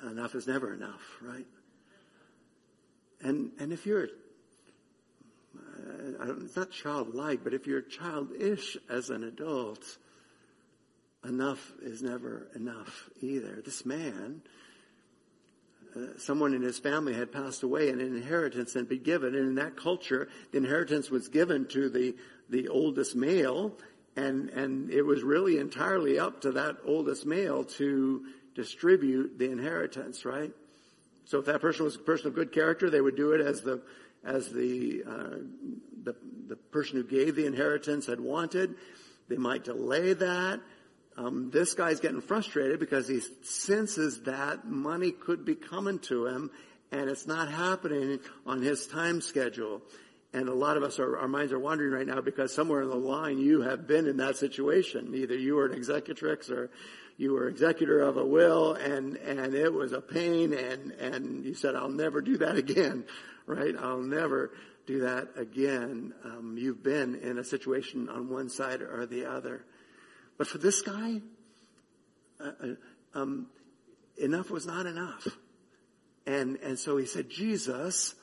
enough 0.10 0.36
is 0.36 0.48
never 0.48 0.74
enough, 0.74 1.18
right? 1.22 1.46
And, 3.22 3.52
and 3.60 3.74
if 3.74 3.86
you're, 3.86 4.08
it's 6.22 6.56
not 6.56 6.72
childlike, 6.72 7.44
but 7.44 7.54
if 7.54 7.68
you're 7.68 7.82
childish 7.82 8.78
as 8.90 9.10
an 9.10 9.26
adult, 9.26 9.98
enough 11.26 11.74
is 11.82 12.02
never 12.02 12.48
enough 12.56 13.10
either. 13.20 13.62
This 13.66 13.86
man, 13.86 14.42
uh, 15.94 16.18
someone 16.20 16.54
in 16.54 16.62
his 16.62 16.80
family 16.80 17.16
had 17.16 17.34
passed 17.34 17.64
away 17.64 17.90
and 17.90 18.00
an 18.00 18.16
inheritance 18.16 18.76
had 18.76 18.88
been 18.88 19.04
given. 19.04 19.36
And 19.36 19.46
in 19.46 19.56
that 19.56 19.76
culture, 19.76 20.30
the 20.54 20.60
inheritance 20.60 21.10
was 21.10 21.28
given 21.28 21.68
to 21.72 21.90
the, 21.90 22.16
the 22.50 22.70
oldest 22.70 23.14
male. 23.14 23.74
And, 24.20 24.50
and 24.50 24.92
it 24.92 25.04
was 25.04 25.24
really 25.24 25.60
entirely 25.60 26.20
up 26.20 26.42
to 26.42 26.52
that 26.52 26.78
oldest 26.86 27.26
male 27.26 27.64
to 27.64 28.26
distribute 28.54 29.40
the 29.40 29.50
inheritance, 29.50 30.26
right? 30.26 30.52
So 31.24 31.40
if 31.40 31.46
that 31.46 31.62
person 31.62 31.86
was 31.86 31.96
a 31.96 32.00
person 32.00 32.28
of 32.28 32.36
good 32.36 32.52
character, 32.52 32.90
they 32.90 33.00
would 33.00 33.16
do 33.16 33.32
it 33.32 33.40
as 33.40 33.62
the, 33.62 33.82
as 34.26 34.50
the, 34.52 35.04
uh, 35.08 35.38
the, 36.04 36.16
the 36.48 36.56
person 36.56 36.98
who 36.98 37.04
gave 37.04 37.36
the 37.36 37.46
inheritance 37.46 38.08
had 38.08 38.20
wanted. 38.20 38.76
They 39.30 39.38
might 39.38 39.64
delay 39.64 40.14
that 40.14 40.60
um, 41.16 41.50
this 41.52 41.74
guy's 41.74 42.00
getting 42.00 42.22
frustrated 42.22 42.80
because 42.80 43.08
he 43.08 43.22
senses 43.44 44.22
that 44.22 44.66
money 44.66 45.12
could 45.12 45.46
be 45.46 45.56
coming 45.56 46.00
to 46.00 46.28
him 46.28 46.52
and 46.92 47.10
it's 47.10 47.28
not 47.28 47.50
happening 47.50 48.20
on 48.46 48.62
his 48.62 48.88
time 48.88 49.22
schedule. 49.22 49.82
And 50.32 50.48
a 50.48 50.54
lot 50.54 50.78
of 50.78 50.84
us, 50.84 51.00
are, 51.00 51.18
our 51.18 51.28
minds 51.28 51.52
are 51.52 51.60
wandering 51.60 51.92
right 51.92 52.06
now 52.06 52.22
because 52.22 52.54
somewhere 52.54 52.84
in 52.84 52.90
the 52.90 52.96
line 52.96 53.40
you 53.40 53.62
have 53.62 53.88
been 53.88 54.08
in 54.08 54.18
that 54.18 54.38
situation. 54.38 55.14
Either 55.16 55.36
you 55.36 55.56
were 55.56 55.66
an 55.66 55.74
executrix 55.74 56.52
or 56.52 56.70
you 57.18 57.34
were 57.34 57.48
executor 57.50 58.00
of 58.02 58.18
a 58.18 58.26
will 58.26 58.74
and, 58.74 59.18
and 59.18 59.56
it 59.56 59.74
was 59.74 59.92
a 59.92 60.02
pain 60.02 60.54
and, 60.54 60.92
and 60.92 61.44
you 61.44 61.56
said, 61.56 61.76
I'll 61.76 61.90
never 61.90 62.22
do 62.22 62.38
that 62.38 62.58
again, 62.58 63.06
right? 63.48 63.76
I'll 63.78 64.04
never 64.04 64.52
do 64.86 65.02
that 65.02 65.30
again. 65.36 66.14
Um, 66.24 66.58
you've 66.58 66.84
been 66.84 67.16
in 67.16 67.38
a 67.40 67.44
situation 67.44 68.08
on 68.08 68.30
one 68.30 68.50
side 68.50 68.82
or 68.82 69.06
the 69.06 69.26
other. 69.26 69.66
But 70.38 70.48
for 70.48 70.60
this 70.60 70.82
guy, 70.82 71.22
uh, 72.40 72.52
uh, 72.64 73.20
um, 73.20 73.48
enough 74.18 74.52
was 74.52 74.66
not 74.66 74.86
enough. 74.86 75.28
And, 76.26 76.58
and 76.58 76.78
so 76.78 76.98
he 76.98 77.06
said, 77.06 77.30
Jesus, 77.30 78.14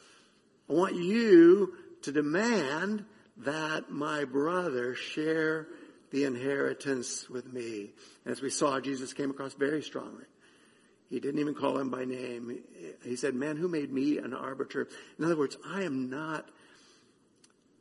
I 0.70 0.72
want 0.72 0.94
you 0.94 1.74
to 2.06 2.12
demand 2.12 3.04
that 3.38 3.90
my 3.90 4.24
brother 4.24 4.94
share 4.94 5.66
the 6.10 6.24
inheritance 6.24 7.28
with 7.28 7.52
me. 7.52 7.90
As 8.24 8.40
we 8.40 8.48
saw, 8.48 8.80
Jesus 8.80 9.12
came 9.12 9.30
across 9.30 9.54
very 9.54 9.82
strongly. 9.82 10.24
He 11.10 11.20
didn't 11.20 11.40
even 11.40 11.54
call 11.54 11.78
him 11.78 11.90
by 11.90 12.04
name. 12.04 12.58
He 13.04 13.16
said, 13.16 13.34
man, 13.34 13.56
who 13.56 13.68
made 13.68 13.92
me 13.92 14.18
an 14.18 14.34
arbiter? 14.34 14.88
In 15.18 15.24
other 15.24 15.36
words, 15.36 15.56
I 15.66 15.82
am 15.82 16.08
not 16.08 16.48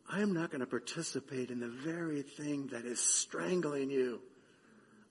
I 0.07 0.21
am 0.21 0.33
not 0.33 0.51
going 0.51 0.59
to 0.59 0.67
participate 0.67 1.49
in 1.49 1.59
the 1.59 1.67
very 1.67 2.21
thing 2.21 2.67
that 2.67 2.85
is 2.85 2.99
strangling 2.99 3.89
you. 3.89 4.21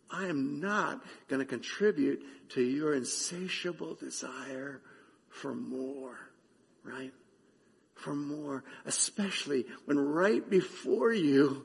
I 0.09 0.26
am 0.26 0.61
not 0.61 1.00
going 1.26 1.40
to 1.40 1.47
contribute 1.47 2.23
to 2.50 2.62
your 2.62 2.94
insatiable 2.94 3.94
desire 3.97 4.80
for 5.30 5.52
more, 5.52 6.16
right? 6.85 7.12
For 8.05 8.15
more, 8.15 8.65
especially 8.85 9.65
when 9.87 9.99
right 9.99 10.49
before 10.49 11.11
you 11.11 11.65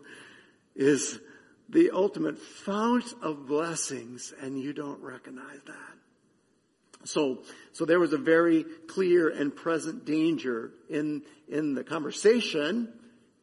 is 0.74 1.20
the 1.68 1.92
ultimate 1.92 2.40
fount 2.40 3.14
of 3.22 3.46
blessings 3.46 4.34
and 4.42 4.58
you 4.58 4.72
don't 4.72 5.02
recognize 5.02 5.60
that. 5.68 7.04
So, 7.04 7.40
so 7.74 7.84
there 7.84 8.00
was 8.00 8.14
a 8.14 8.18
very 8.18 8.64
clear 8.88 9.28
and 9.28 9.54
present 9.54 10.06
danger 10.06 10.72
in, 10.90 11.24
in 11.50 11.74
the 11.74 11.84
conversation 11.84 12.88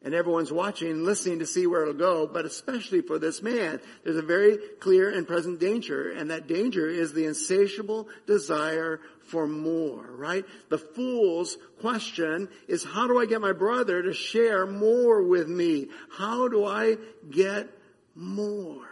and 0.03 0.15
everyone's 0.15 0.51
watching 0.51 0.89
and 0.89 1.03
listening 1.03 1.39
to 1.39 1.45
see 1.45 1.67
where 1.67 1.83
it'll 1.83 1.93
go, 1.93 2.25
but 2.25 2.45
especially 2.45 3.01
for 3.01 3.19
this 3.19 3.43
man, 3.43 3.79
there's 4.03 4.17
a 4.17 4.23
very 4.23 4.57
clear 4.79 5.09
and 5.09 5.27
present 5.27 5.59
danger, 5.59 6.11
and 6.11 6.31
that 6.31 6.47
danger 6.47 6.87
is 6.87 7.13
the 7.13 7.25
insatiable 7.25 8.07
desire 8.25 9.01
for 9.27 9.47
more, 9.47 10.05
right? 10.11 10.45
The 10.69 10.77
fool's 10.77 11.57
question 11.79 12.49
is, 12.67 12.83
how 12.83 13.07
do 13.07 13.19
I 13.19 13.25
get 13.25 13.41
my 13.41 13.53
brother 13.53 14.01
to 14.01 14.13
share 14.13 14.65
more 14.65 15.21
with 15.21 15.47
me? 15.47 15.87
How 16.17 16.47
do 16.47 16.65
I 16.65 16.97
get 17.29 17.69
more? 18.15 18.85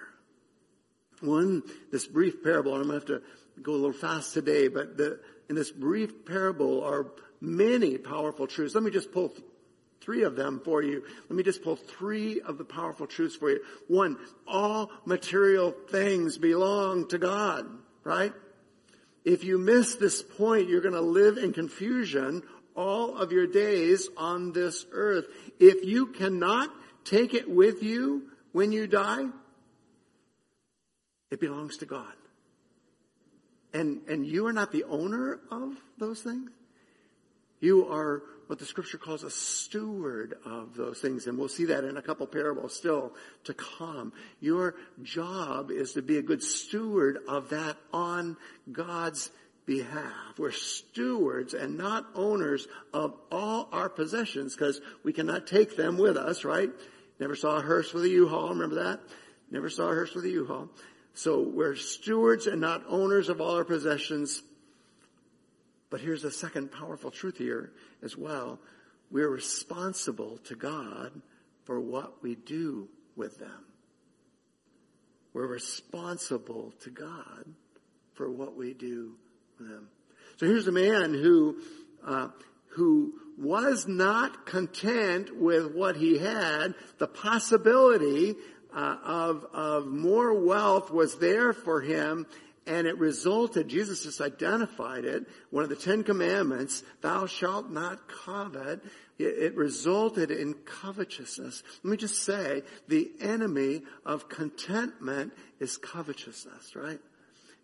One, 1.22 1.64
this 1.92 2.06
brief 2.06 2.44
parable, 2.44 2.76
I'm 2.76 2.88
going 2.88 3.02
to 3.02 3.14
have 3.14 3.22
to 3.22 3.62
go 3.62 3.72
a 3.72 3.76
little 3.76 3.94
fast 3.94 4.34
today, 4.34 4.68
but 4.68 4.98
the, 4.98 5.20
in 5.50 5.56
this 5.56 5.72
brief 5.72 6.26
parable 6.26 6.84
are 6.84 7.08
many 7.42 7.98
powerful 7.98 8.48
truths. 8.48 8.76
Let 8.76 8.84
me 8.84 8.92
just 8.92 9.12
pull 9.12 9.34
three 10.02 10.24
of 10.24 10.36
them 10.36 10.62
for 10.64 10.84
you. 10.84 11.04
Let 11.30 11.36
me 11.36 11.44
just 11.44 11.64
pull 11.64 11.78
three 11.78 12.42
of 12.42 12.58
the 12.58 12.66
powerful 12.66 13.08
truths 13.08 13.36
for 13.36 13.50
you. 13.50 13.62
One, 13.88 14.18
all 14.48 14.92
material 15.06 15.74
things 15.90 16.38
belong 16.38 17.08
to 17.08 17.18
God, 17.18 17.66
right? 18.04 18.34
If 19.26 19.44
you 19.44 19.58
miss 19.58 19.96
this 19.96 20.22
point, 20.22 20.70
you're 20.70 20.82
going 20.82 20.94
to 20.94 21.02
live 21.02 21.38
in 21.38 21.52
confusion 21.52 22.44
all 22.76 23.18
of 23.18 23.32
your 23.32 23.48
days 23.48 24.08
on 24.16 24.52
this 24.54 24.86
earth. 24.92 25.26
If 25.60 25.84
you 25.84 26.08
cannot 26.08 26.70
take 27.04 27.34
it 27.34 27.50
with 27.50 27.82
you 27.82 28.30
when 28.52 28.72
you 28.72 28.86
die, 28.86 29.26
it 31.32 31.40
belongs 31.40 31.78
to 31.78 31.86
God. 31.86 32.14
And, 33.74 34.02
and 34.08 34.26
you 34.26 34.46
are 34.46 34.54
not 34.54 34.72
the 34.72 34.84
owner 34.86 35.40
of 35.52 35.76
those 35.98 36.22
things. 36.22 36.52
You 37.60 37.88
are 37.88 38.22
what 38.48 38.60
the 38.60 38.66
scripture 38.66 38.98
calls 38.98 39.24
a 39.24 39.30
steward 39.30 40.36
of 40.46 40.76
those 40.76 41.00
things. 41.00 41.28
And 41.28 41.38
we'll 41.38 41.48
see 41.48 41.66
that 41.66 41.84
in 41.84 41.98
a 41.98 42.02
couple 42.02 42.28
parables 42.28 42.76
still 42.76 43.14
to 43.46 43.54
come. 43.54 44.14
Your 44.40 44.76
job 45.04 45.72
is 45.72 45.94
to 45.94 46.02
be 46.02 46.18
a 46.18 46.22
good 46.22 46.44
steward 46.44 47.20
of 47.28 47.50
that 47.50 47.78
on 47.94 48.38
God's 48.72 49.30
behalf. 49.66 50.38
We're 50.38 50.52
stewards 50.52 51.54
and 51.54 51.78
not 51.78 52.06
owners 52.14 52.68
of 52.94 53.16
all 53.32 53.68
our 53.72 53.90
possessions 53.90 54.56
because 54.56 54.80
we 55.04 55.12
cannot 55.12 55.48
take 55.48 55.76
them 55.76 55.98
with 55.98 56.18
us, 56.18 56.46
right? 56.46 56.70
Never 57.20 57.36
saw 57.36 57.58
a 57.58 57.62
hearse 57.62 57.94
with 57.94 58.04
a 58.04 58.10
U-Haul. 58.10 58.50
Remember 58.50 58.84
that? 58.84 59.00
Never 59.50 59.70
saw 59.70 59.90
a 59.90 59.94
hearse 59.94 60.14
with 60.14 60.26
a 60.26 60.30
U-Haul. 60.30 60.70
So 61.14 61.42
we're 61.42 61.76
stewards 61.76 62.46
and 62.46 62.60
not 62.60 62.84
owners 62.90 63.30
of 63.30 63.40
all 63.40 63.56
our 63.56 63.64
possessions. 63.64 64.44
But 65.90 66.02
here's 66.02 66.24
a 66.24 66.32
second 66.32 66.72
powerful 66.72 67.12
truth 67.12 67.38
here 67.38 67.72
as 68.04 68.18
well. 68.18 68.60
We're 69.12 69.30
responsible 69.30 70.40
to 70.46 70.56
God 70.56 71.22
for 71.64 71.80
what 71.80 72.22
we 72.24 72.36
do 72.36 72.90
with 73.16 73.38
them. 73.38 73.66
We're 75.34 75.48
responsible 75.48 76.74
to 76.82 76.90
God 76.90 77.46
for 78.14 78.30
what 78.30 78.56
we 78.56 78.74
do 78.74 79.16
with 79.60 79.70
them. 79.70 79.90
So 80.38 80.46
here's 80.46 80.68
a 80.68 80.72
man 80.72 81.14
who, 81.14 81.58
uh, 82.06 82.30
who 82.70 83.14
was 83.38 83.86
not 83.88 84.46
content 84.46 85.36
with 85.36 85.74
what 85.74 85.98
he 85.98 86.18
had. 86.18 86.74
The 86.98 87.08
possibility 87.08 88.36
uh, 88.74 88.98
of 89.04 89.46
of 89.54 89.88
more 89.88 90.34
wealth 90.34 90.92
was 90.92 91.18
there 91.18 91.54
for 91.54 91.82
him, 91.82 92.28
and 92.68 92.88
it 92.88 92.98
resulted. 92.98 93.68
Jesus 93.68 94.04
just 94.04 94.22
identified 94.22 95.06
it. 95.06 95.26
One 95.52 95.64
of 95.64 95.70
the 95.70 95.76
Ten 95.76 96.04
Commandments: 96.04 96.84
"Thou 97.02 97.26
shalt 97.26 97.70
not 97.70 98.08
covet." 98.08 98.82
It, 99.18 99.56
resulted 99.56 100.30
in 100.30 100.56
covetousness. 100.56 101.64
Let 101.84 101.90
me 101.90 101.96
just 101.96 102.24
say, 102.24 102.64
the 102.90 103.10
enemy 103.22 103.84
of 104.06 104.28
contentment 104.28 105.32
is 105.58 105.78
covetousness, 105.78 106.76
right? 106.76 107.00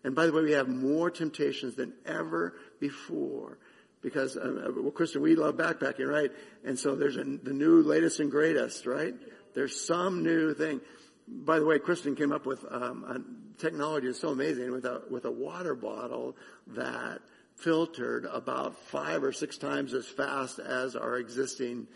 And 0.02 0.14
by 0.14 0.24
the 0.24 0.32
way, 0.32 0.44
we 0.44 0.52
have 0.52 0.68
more 0.68 1.10
temptations 1.10 1.74
than 1.74 1.92
ever 2.06 2.54
before 2.80 3.58
because, 4.02 4.36
uh, 4.36 4.70
well, 4.76 4.90
Kristen, 4.90 5.22
we 5.22 5.36
love 5.36 5.56
backpacking, 5.56 6.08
right? 6.08 6.32
And 6.64 6.78
so 6.78 6.94
there's 6.94 7.16
a, 7.16 7.24
the 7.24 7.52
new 7.52 7.82
latest 7.82 8.18
and 8.20 8.30
greatest, 8.30 8.84
right? 8.84 9.14
There's 9.54 9.86
some 9.86 10.22
new 10.22 10.54
thing. 10.54 10.80
By 11.28 11.58
the 11.58 11.64
way, 11.64 11.78
Kristen 11.78 12.16
came 12.16 12.32
up 12.32 12.46
with 12.46 12.64
um, 12.70 13.04
a 13.04 13.60
technology 13.60 14.08
is 14.08 14.18
so 14.18 14.30
amazing 14.30 14.72
with 14.72 14.84
a 14.84 15.02
with 15.10 15.24
a 15.24 15.30
water 15.30 15.74
bottle 15.74 16.36
that 16.68 17.20
filtered 17.56 18.24
about 18.24 18.76
five 18.76 19.22
or 19.22 19.32
six 19.32 19.56
times 19.56 19.94
as 19.94 20.06
fast 20.06 20.58
as 20.58 20.96
our 20.96 21.16
existing 21.18 21.86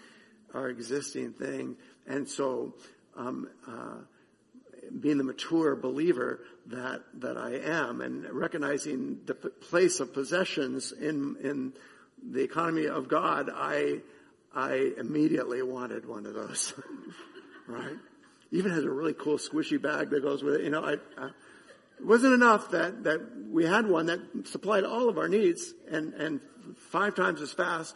our 0.55 0.69
existing 0.69 1.33
thing. 1.33 1.77
And 2.07 2.29
so, 2.29 2.75
um, 3.17 3.49
uh, 3.67 3.99
being 5.01 5.19
the 5.19 5.25
mature 5.25 5.75
believer 5.75 6.41
that 6.67 7.03
that 7.15 7.37
I 7.37 7.57
am, 7.57 8.01
and 8.01 8.25
recognizing 8.31 9.21
the 9.27 9.35
place 9.35 10.01
of 10.01 10.15
possessions 10.15 10.93
in 10.93 11.37
in 11.43 11.73
the 12.31 12.43
economy 12.43 12.87
of 12.87 13.09
God, 13.09 13.51
I, 13.55 14.01
I 14.55 14.93
immediately 14.99 15.63
wanted 15.63 16.07
one 16.07 16.27
of 16.27 16.35
those. 16.35 16.73
right? 17.67 17.97
Even 18.53 18.73
has 18.73 18.85
a 18.85 18.91
really 18.91 19.15
cool 19.15 19.39
squishy 19.39 19.81
bag 19.81 20.11
that 20.11 20.23
goes 20.23 20.43
with 20.43 20.55
it. 20.55 20.63
You 20.63 20.71
know, 20.71 20.85
I, 20.85 20.93
I, 21.19 21.27
it 21.99 22.05
wasn't 22.05 22.35
enough 22.35 22.71
that, 22.71 23.05
that 23.05 23.21
we 23.51 23.65
had 23.65 23.89
one 23.89 24.07
that 24.07 24.21
supplied 24.47 24.85
all 24.85 25.09
of 25.09 25.19
our 25.19 25.29
needs 25.29 25.73
and, 25.91 26.15
and 26.15 26.41
five 26.77 27.15
times 27.15 27.41
as 27.41 27.53
fast. 27.53 27.95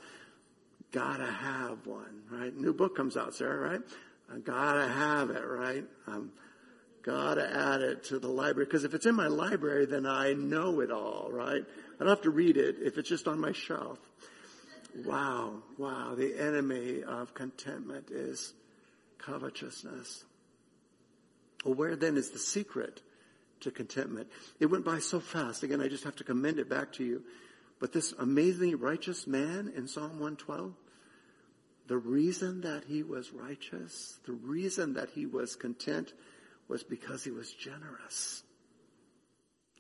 Gotta 0.92 1.26
have 1.26 1.86
one, 1.86 2.22
right? 2.30 2.56
New 2.56 2.72
book 2.72 2.96
comes 2.96 3.16
out, 3.16 3.34
Sarah, 3.34 3.70
right? 3.70 3.80
I 4.32 4.38
gotta 4.38 4.88
have 4.88 5.30
it, 5.30 5.44
right? 5.44 5.84
Um, 6.06 6.32
gotta 7.02 7.48
add 7.48 7.82
it 7.82 8.04
to 8.04 8.18
the 8.18 8.28
library. 8.28 8.66
Because 8.66 8.84
if 8.84 8.94
it's 8.94 9.06
in 9.06 9.14
my 9.14 9.28
library, 9.28 9.86
then 9.86 10.06
I 10.06 10.32
know 10.32 10.80
it 10.80 10.90
all, 10.90 11.28
right? 11.30 11.62
I 11.62 11.98
don't 11.98 12.08
have 12.08 12.22
to 12.22 12.30
read 12.30 12.56
it 12.56 12.76
if 12.80 12.98
it's 12.98 13.08
just 13.08 13.28
on 13.28 13.38
my 13.40 13.52
shelf. 13.52 13.98
Wow, 15.04 15.62
wow. 15.78 16.14
The 16.16 16.36
enemy 16.40 17.02
of 17.04 17.34
contentment 17.34 18.10
is 18.10 18.52
covetousness. 19.18 20.24
Well, 21.64 21.74
where 21.74 21.96
then 21.96 22.16
is 22.16 22.30
the 22.30 22.38
secret 22.38 23.02
to 23.60 23.70
contentment? 23.70 24.28
It 24.58 24.66
went 24.66 24.84
by 24.84 24.98
so 24.98 25.20
fast. 25.20 25.62
Again, 25.62 25.80
I 25.80 25.88
just 25.88 26.04
have 26.04 26.16
to 26.16 26.24
commend 26.24 26.58
it 26.58 26.68
back 26.68 26.92
to 26.94 27.04
you. 27.04 27.22
But 27.78 27.92
this 27.92 28.12
amazingly 28.18 28.74
righteous 28.74 29.26
man 29.26 29.72
in 29.74 29.88
Psalm 29.88 30.20
112, 30.20 30.74
the 31.86 31.96
reason 31.96 32.60
that 32.60 32.84
he 32.84 33.02
was 33.02 33.32
righteous, 33.32 34.18
the 34.26 34.32
reason 34.32 34.94
that 34.94 35.10
he 35.10 35.26
was 35.26 35.56
content 35.56 36.12
was 36.68 36.84
because 36.84 37.24
he 37.24 37.30
was 37.30 37.52
generous. 37.52 38.42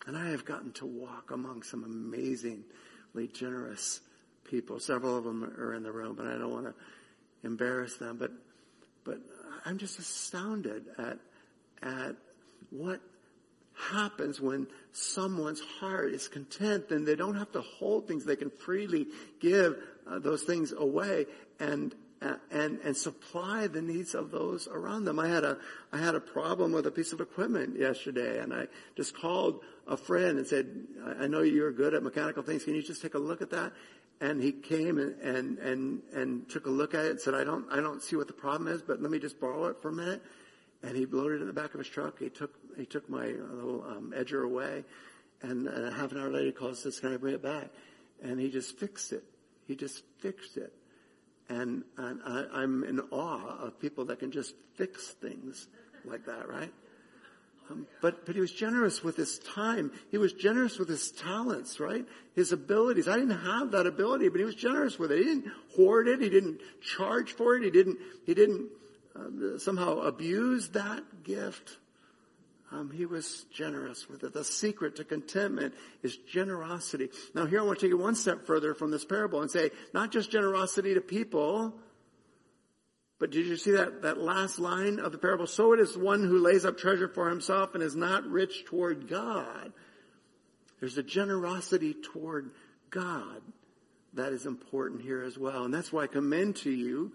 And 0.06 0.16
I 0.16 0.30
have 0.30 0.44
gotten 0.44 0.72
to 0.72 0.86
walk 0.86 1.30
among 1.30 1.62
some 1.62 1.84
amazingly 1.84 3.28
generous 3.32 4.00
people. 4.44 4.80
Several 4.80 5.16
of 5.16 5.24
them 5.24 5.44
are 5.44 5.74
in 5.74 5.82
the 5.82 5.92
room, 5.92 6.18
and 6.18 6.28
I 6.28 6.38
don't 6.38 6.50
want 6.50 6.66
to 6.66 6.74
embarrass 7.44 7.96
them. 7.96 8.16
But, 8.18 8.32
but 9.04 9.20
I'm 9.64 9.78
just 9.78 9.98
astounded 9.98 10.86
at, 10.98 11.18
at 11.82 12.16
what 12.70 13.00
happens 13.74 14.40
when 14.40 14.66
someone's 14.92 15.60
heart 15.60 16.12
is 16.12 16.28
content 16.28 16.88
then 16.88 17.04
they 17.04 17.16
don't 17.16 17.36
have 17.36 17.50
to 17.50 17.62
hold 17.62 18.06
things 18.06 18.24
they 18.24 18.36
can 18.36 18.50
freely 18.50 19.06
give 19.40 19.76
uh, 20.06 20.18
those 20.18 20.42
things 20.42 20.72
away 20.72 21.24
and 21.58 21.94
and 22.50 22.78
and 22.84 22.96
supply 22.96 23.66
the 23.66 23.80
needs 23.80 24.14
of 24.14 24.30
those 24.30 24.68
around 24.68 25.04
them. 25.04 25.18
I 25.18 25.28
had 25.28 25.44
a 25.44 25.56
I 25.92 25.98
had 25.98 26.14
a 26.14 26.20
problem 26.20 26.72
with 26.72 26.86
a 26.86 26.90
piece 26.90 27.12
of 27.12 27.20
equipment 27.20 27.78
yesterday, 27.78 28.40
and 28.40 28.52
I 28.52 28.66
just 28.96 29.16
called 29.16 29.62
a 29.86 29.96
friend 29.96 30.38
and 30.38 30.46
said, 30.46 30.86
"I 31.18 31.26
know 31.26 31.40
you're 31.40 31.72
good 31.72 31.94
at 31.94 32.02
mechanical 32.02 32.42
things. 32.42 32.64
Can 32.64 32.74
you 32.74 32.82
just 32.82 33.00
take 33.00 33.14
a 33.14 33.18
look 33.18 33.40
at 33.40 33.50
that?" 33.50 33.72
And 34.20 34.42
he 34.42 34.52
came 34.52 34.98
and 34.98 35.18
and 35.20 35.58
and, 35.58 36.02
and 36.12 36.48
took 36.50 36.66
a 36.66 36.70
look 36.70 36.94
at 36.94 37.06
it 37.06 37.10
and 37.12 37.20
said, 37.20 37.34
"I 37.34 37.44
don't 37.44 37.66
I 37.72 37.76
don't 37.76 38.02
see 38.02 38.16
what 38.16 38.26
the 38.26 38.34
problem 38.34 38.68
is, 38.68 38.82
but 38.82 39.00
let 39.00 39.10
me 39.10 39.18
just 39.18 39.40
borrow 39.40 39.66
it 39.66 39.76
for 39.80 39.88
a 39.88 39.92
minute." 39.92 40.22
And 40.82 40.96
he 40.96 41.06
loaded 41.06 41.36
it 41.36 41.40
in 41.42 41.46
the 41.46 41.52
back 41.52 41.74
of 41.74 41.80
his 41.80 41.88
truck. 41.88 42.18
He 42.18 42.30
took 42.30 42.54
he 42.76 42.86
took 42.86 43.08
my 43.10 43.26
little 43.26 43.84
um, 43.86 44.14
edger 44.16 44.44
away, 44.44 44.84
and, 45.42 45.68
and 45.68 45.84
a 45.84 45.90
half 45.90 46.12
an 46.12 46.18
hour 46.18 46.30
later 46.30 46.46
he 46.46 46.52
calls 46.52 46.84
and 46.84 46.94
says, 46.94 47.00
"Can 47.00 47.12
I 47.12 47.16
bring 47.18 47.34
it 47.34 47.42
back?" 47.42 47.70
And 48.22 48.40
he 48.40 48.50
just 48.50 48.78
fixed 48.78 49.12
it. 49.12 49.24
He 49.66 49.76
just 49.76 50.02
fixed 50.20 50.56
it 50.56 50.72
and, 51.50 51.82
and 51.98 52.20
I, 52.24 52.62
am 52.62 52.84
in 52.84 53.00
awe 53.10 53.58
of 53.58 53.78
people 53.80 54.06
that 54.06 54.20
can 54.20 54.30
just 54.30 54.54
fix 54.76 55.08
things 55.08 55.66
like 56.04 56.24
that, 56.26 56.48
right? 56.48 56.72
Um, 57.68 57.86
but, 58.00 58.24
but 58.24 58.34
he 58.36 58.40
was 58.40 58.52
generous 58.52 59.02
with 59.02 59.16
his 59.16 59.40
time. 59.40 59.92
He 60.10 60.18
was 60.18 60.32
generous 60.32 60.78
with 60.78 60.88
his 60.88 61.10
talents, 61.10 61.80
right? 61.80 62.06
His 62.34 62.52
abilities. 62.52 63.08
I 63.08 63.16
didn't 63.16 63.38
have 63.40 63.72
that 63.72 63.86
ability, 63.86 64.28
but 64.28 64.38
he 64.38 64.44
was 64.44 64.54
generous 64.54 64.98
with 64.98 65.10
it. 65.10 65.18
He 65.18 65.24
didn't 65.24 65.52
hoard 65.76 66.08
it. 66.08 66.20
He 66.20 66.28
didn't 66.28 66.60
charge 66.80 67.32
for 67.32 67.56
it. 67.56 67.64
He 67.64 67.70
didn't, 67.70 67.98
he 68.26 68.34
didn't 68.34 68.70
uh, 69.20 69.58
somehow 69.58 69.98
abuse 70.00 70.70
that 70.70 71.24
gift. 71.24 71.78
Um, 72.72 72.90
he 72.90 73.04
was 73.04 73.46
generous 73.52 74.08
with 74.08 74.22
it. 74.22 74.32
The 74.32 74.44
secret 74.44 74.96
to 74.96 75.04
contentment 75.04 75.74
is 76.02 76.16
generosity. 76.16 77.08
Now 77.34 77.46
here 77.46 77.60
I 77.60 77.64
want 77.64 77.80
to 77.80 77.86
take 77.86 77.92
it 77.92 78.00
one 78.00 78.14
step 78.14 78.46
further 78.46 78.74
from 78.74 78.90
this 78.90 79.04
parable 79.04 79.42
and 79.42 79.50
say, 79.50 79.70
not 79.92 80.12
just 80.12 80.30
generosity 80.30 80.94
to 80.94 81.00
people, 81.00 81.74
but 83.18 83.30
did 83.30 83.46
you 83.46 83.56
see 83.56 83.72
that, 83.72 84.02
that 84.02 84.18
last 84.18 84.58
line 84.58 84.98
of 85.00 85.12
the 85.12 85.18
parable? 85.18 85.46
So 85.46 85.72
it 85.72 85.80
is 85.80 85.96
one 85.96 86.22
who 86.22 86.38
lays 86.38 86.64
up 86.64 86.78
treasure 86.78 87.08
for 87.08 87.28
himself 87.28 87.74
and 87.74 87.82
is 87.82 87.96
not 87.96 88.24
rich 88.24 88.64
toward 88.64 89.08
God. 89.08 89.72
There's 90.78 90.96
a 90.96 91.02
generosity 91.02 91.94
toward 91.94 92.50
God 92.88 93.42
that 94.14 94.32
is 94.32 94.46
important 94.46 95.02
here 95.02 95.22
as 95.22 95.36
well. 95.36 95.64
And 95.64 95.74
that's 95.74 95.92
why 95.92 96.04
I 96.04 96.06
commend 96.06 96.56
to 96.56 96.70
you 96.70 97.12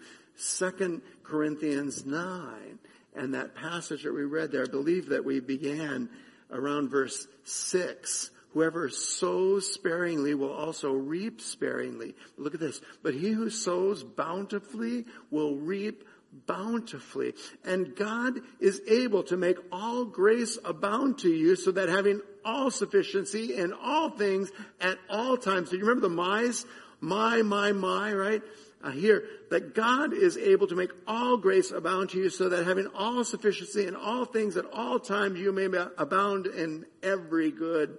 2 0.59 1.01
Corinthians 1.23 2.05
9 2.05 2.79
and 3.15 3.33
that 3.33 3.55
passage 3.55 4.03
that 4.03 4.13
we 4.13 4.23
read 4.23 4.51
there, 4.51 4.63
I 4.63 4.69
believe 4.69 5.09
that 5.09 5.23
we 5.23 5.39
began 5.39 6.09
around 6.51 6.89
verse 6.89 7.27
6. 7.43 8.31
Whoever 8.53 8.89
sows 8.89 9.73
sparingly 9.73 10.33
will 10.33 10.53
also 10.53 10.93
reap 10.93 11.41
sparingly. 11.41 12.15
Look 12.37 12.53
at 12.53 12.59
this. 12.59 12.79
But 13.03 13.13
he 13.13 13.31
who 13.31 13.49
sows 13.49 14.03
bountifully 14.03 15.05
will 15.29 15.55
reap 15.55 16.05
bountifully. 16.45 17.33
And 17.65 17.95
God 17.95 18.39
is 18.59 18.81
able 18.87 19.23
to 19.23 19.37
make 19.37 19.57
all 19.71 20.05
grace 20.05 20.57
abound 20.63 21.19
to 21.19 21.29
you 21.29 21.55
so 21.55 21.71
that 21.71 21.89
having 21.89 22.21
all 22.45 22.71
sufficiency 22.71 23.55
in 23.55 23.73
all 23.73 24.09
things 24.09 24.51
at 24.79 24.97
all 25.09 25.37
times. 25.37 25.69
Do 25.69 25.77
you 25.77 25.83
remember 25.83 26.07
the 26.07 26.15
my's? 26.15 26.65
My, 27.01 27.41
my, 27.41 27.71
my, 27.71 28.13
right? 28.13 28.41
Uh, 28.85 28.91
here 28.91 29.23
that 29.49 29.73
God 29.73 30.13
is 30.13 30.37
able 30.37 30.67
to 30.67 30.75
make 30.75 30.91
all 31.07 31.37
grace 31.37 31.71
abound 31.71 32.11
to 32.11 32.19
you 32.19 32.29
so 32.29 32.49
that 32.49 32.65
having 32.65 32.87
all 32.93 33.23
sufficiency 33.23 33.87
in 33.87 33.95
all 33.95 34.25
things 34.25 34.55
at 34.57 34.65
all 34.71 34.99
times 34.99 35.39
you 35.39 35.51
may 35.51 35.65
abound 35.97 36.45
in 36.45 36.85
every 37.01 37.49
good 37.49 37.97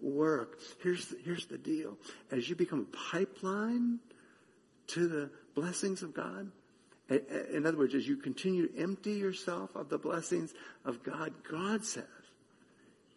work. 0.00 0.58
Here's 0.82 1.08
the, 1.08 1.18
here's 1.22 1.46
the 1.46 1.58
deal. 1.58 1.98
As 2.30 2.48
you 2.48 2.56
become 2.56 2.80
a 2.80 2.96
pipeline 3.12 3.98
to 4.88 5.06
the 5.06 5.30
blessings 5.54 6.02
of 6.02 6.14
God, 6.14 6.50
in 7.10 7.66
other 7.66 7.76
words, 7.76 7.94
as 7.94 8.08
you 8.08 8.16
continue 8.16 8.68
to 8.68 8.78
empty 8.78 9.12
yourself 9.12 9.76
of 9.76 9.90
the 9.90 9.98
blessings 9.98 10.54
of 10.86 11.02
God, 11.02 11.34
God 11.50 11.84
says 11.84 12.04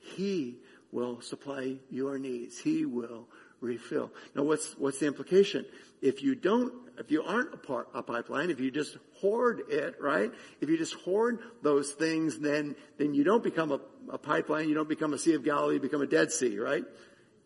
He 0.02 0.58
will 0.92 1.22
supply 1.22 1.78
your 1.90 2.20
needs. 2.20 2.60
He 2.60 2.86
will 2.86 3.30
refill. 3.62 4.12
Now 4.36 4.44
what's, 4.44 4.74
what's 4.78 5.00
the 5.00 5.08
implication? 5.08 5.66
If 6.02 6.22
you 6.22 6.36
don't, 6.36 6.74
if 6.98 7.12
you 7.12 7.24
aren't 7.24 7.54
a, 7.54 7.58
part, 7.58 7.90
a 7.94 8.02
pipeline, 8.02 8.50
if 8.50 8.60
you 8.60 8.72
just 8.72 8.98
hoard 9.16 9.64
it, 9.70 9.96
right? 10.00 10.32
If 10.62 10.70
you 10.70 10.78
just 10.78 10.94
hoard 10.94 11.40
those 11.62 11.92
things, 11.92 12.40
then, 12.40 12.76
then 12.98 13.14
you 13.14 13.24
don't 13.24 13.44
become 13.44 13.72
a, 13.72 13.80
a 14.10 14.18
pipeline, 14.18 14.70
you 14.70 14.76
don't 14.76 14.90
become 14.90 15.14
a 15.14 15.18
Sea 15.18 15.34
of 15.34 15.44
Galilee, 15.44 15.76
you 15.76 15.80
become 15.80 16.02
a 16.02 16.08
Dead 16.08 16.32
Sea, 16.32 16.58
right? 16.60 16.84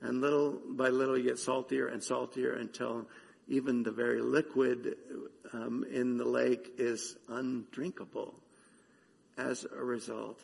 And 0.02 0.22
little 0.22 0.60
by 0.70 0.90
little 0.90 1.18
you 1.18 1.24
get 1.24 1.40
saltier 1.40 1.88
and 1.88 2.04
saltier 2.04 2.54
until 2.54 3.08
even 3.48 3.84
the 3.84 3.92
very 3.92 4.22
liquid 4.22 4.96
um, 5.54 5.86
in 5.92 6.18
the 6.18 6.26
lake 6.26 6.74
is 6.78 7.18
undrinkable 7.28 8.36
as 9.38 9.66
a 9.66 9.84
result. 9.84 10.40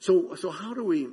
So, 0.00 0.34
so 0.34 0.50
how 0.50 0.74
do 0.74 0.84
we 0.84 1.08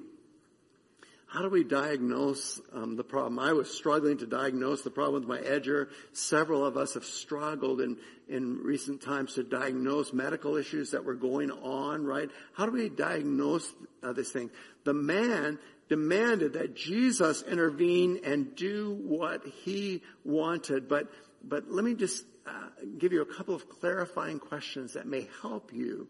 how 1.32 1.42
do 1.42 1.48
we 1.48 1.64
diagnose 1.64 2.60
um, 2.74 2.98
the 2.98 3.06
problem? 3.06 3.40
I 3.40 3.54
was 3.54 3.74
struggling 3.74 4.18
to 4.18 4.26
diagnose 4.26 4.82
the 4.82 4.90
problem 4.90 5.26
with 5.26 5.30
my 5.30 5.48
edger. 5.48 5.88
Several 6.12 6.66
of 6.66 6.76
us 6.76 6.96
have 6.96 7.06
struggled 7.06 7.80
in, 7.80 7.96
in 8.28 8.58
recent 8.58 9.02
times 9.02 9.36
to 9.36 9.44
diagnose 9.44 10.12
medical 10.12 10.58
issues 10.58 10.92
that 10.92 11.06
were 11.06 11.16
going 11.16 11.50
on, 11.50 12.06
right? 12.06 12.30
How 12.54 12.66
do 12.66 12.74
we 12.74 12.90
diagnose 12.90 13.72
uh, 14.04 14.12
this 14.12 14.30
thing? 14.30 14.50
The 14.84 14.94
man 14.94 15.58
demanded 15.88 16.54
that 16.54 16.76
Jesus 16.76 17.44
intervene 17.44 18.20
and 18.26 18.54
do 18.54 19.00
what 19.02 19.46
he 19.64 20.02
wanted. 20.26 20.90
But, 20.90 21.08
but 21.42 21.72
let 21.72 21.86
me 21.86 21.94
just 21.94 22.26
uh, 22.46 22.52
give 22.98 23.14
you 23.14 23.22
a 23.22 23.26
couple 23.26 23.56
of 23.56 23.70
clarifying 23.70 24.40
questions 24.40 24.94
that 24.94 25.08
may 25.08 25.30
help 25.42 25.72
you 25.74 26.10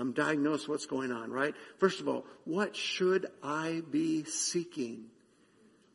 um, 0.00 0.12
diagnose 0.12 0.66
what's 0.66 0.86
going 0.86 1.12
on, 1.12 1.30
right? 1.30 1.54
First 1.78 2.00
of 2.00 2.08
all, 2.08 2.24
what 2.44 2.74
should 2.74 3.26
I 3.42 3.82
be 3.90 4.24
seeking? 4.24 5.06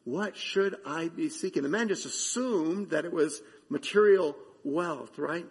What 0.04 0.38
should 0.38 0.76
I 0.86 1.08
be 1.08 1.30
seeking? 1.30 1.64
The 1.64 1.70
man 1.70 1.88
just 1.88 2.06
assumed 2.06 2.92
that 2.92 3.06
it 3.06 3.12
was 3.12 3.42
material 3.70 4.36
wealth, 4.64 5.18
right? 5.18 5.46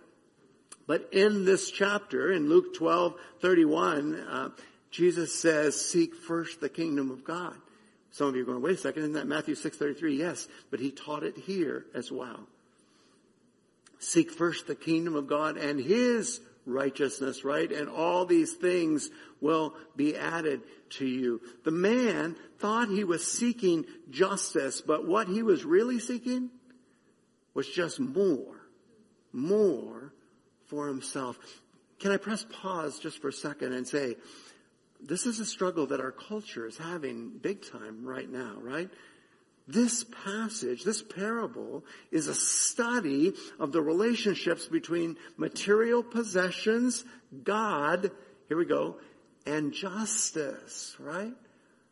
But 0.86 1.08
in 1.12 1.44
this 1.44 1.70
chapter, 1.70 2.30
in 2.30 2.48
Luke 2.48 2.74
12, 2.74 3.14
31, 3.40 4.14
uh, 4.14 4.48
Jesus 4.90 5.34
says, 5.34 5.80
seek 5.80 6.14
first 6.14 6.60
the 6.60 6.68
kingdom 6.68 7.10
of 7.10 7.24
God. 7.24 7.54
Some 8.12 8.28
of 8.28 8.36
you 8.36 8.42
are 8.42 8.46
going, 8.46 8.62
wait 8.62 8.74
a 8.74 8.76
second, 8.76 9.02
isn't 9.02 9.14
that 9.14 9.26
Matthew 9.26 9.56
6.33? 9.56 10.16
Yes, 10.16 10.46
but 10.70 10.78
he 10.78 10.92
taught 10.92 11.24
it 11.24 11.36
here 11.36 11.86
as 11.94 12.12
well. 12.12 12.46
Seek 13.98 14.30
first 14.30 14.68
the 14.68 14.76
kingdom 14.76 15.16
of 15.16 15.26
God 15.26 15.56
and 15.56 15.80
his 15.80 16.40
righteousness, 16.66 17.44
right? 17.44 17.70
And 17.70 17.88
all 17.88 18.24
these 18.24 18.52
things 18.54 19.10
will 19.40 19.74
be 19.96 20.16
added 20.16 20.62
to 20.90 21.06
you. 21.06 21.40
The 21.64 21.70
man 21.70 22.36
thought 22.58 22.88
he 22.88 23.04
was 23.04 23.26
seeking 23.26 23.84
justice, 24.10 24.80
but 24.80 25.06
what 25.06 25.28
he 25.28 25.42
was 25.42 25.64
really 25.64 25.98
seeking 25.98 26.50
was 27.52 27.68
just 27.68 28.00
more, 28.00 28.56
more 29.32 30.12
for 30.66 30.88
himself. 30.88 31.38
Can 32.00 32.10
I 32.10 32.16
press 32.16 32.44
pause 32.62 32.98
just 32.98 33.20
for 33.20 33.28
a 33.28 33.32
second 33.32 33.72
and 33.72 33.86
say, 33.86 34.16
this 35.00 35.26
is 35.26 35.38
a 35.40 35.44
struggle 35.44 35.86
that 35.86 36.00
our 36.00 36.12
culture 36.12 36.66
is 36.66 36.78
having 36.78 37.30
big 37.40 37.70
time 37.70 38.04
right 38.04 38.30
now, 38.30 38.56
right? 38.60 38.90
This 39.66 40.04
passage, 40.24 40.84
this 40.84 41.02
parable, 41.02 41.84
is 42.10 42.28
a 42.28 42.34
study 42.34 43.32
of 43.58 43.72
the 43.72 43.80
relationships 43.80 44.66
between 44.66 45.16
material 45.38 46.02
possessions, 46.02 47.04
God, 47.44 48.10
here 48.48 48.58
we 48.58 48.66
go, 48.66 48.96
and 49.46 49.72
justice, 49.72 50.94
right? 50.98 51.32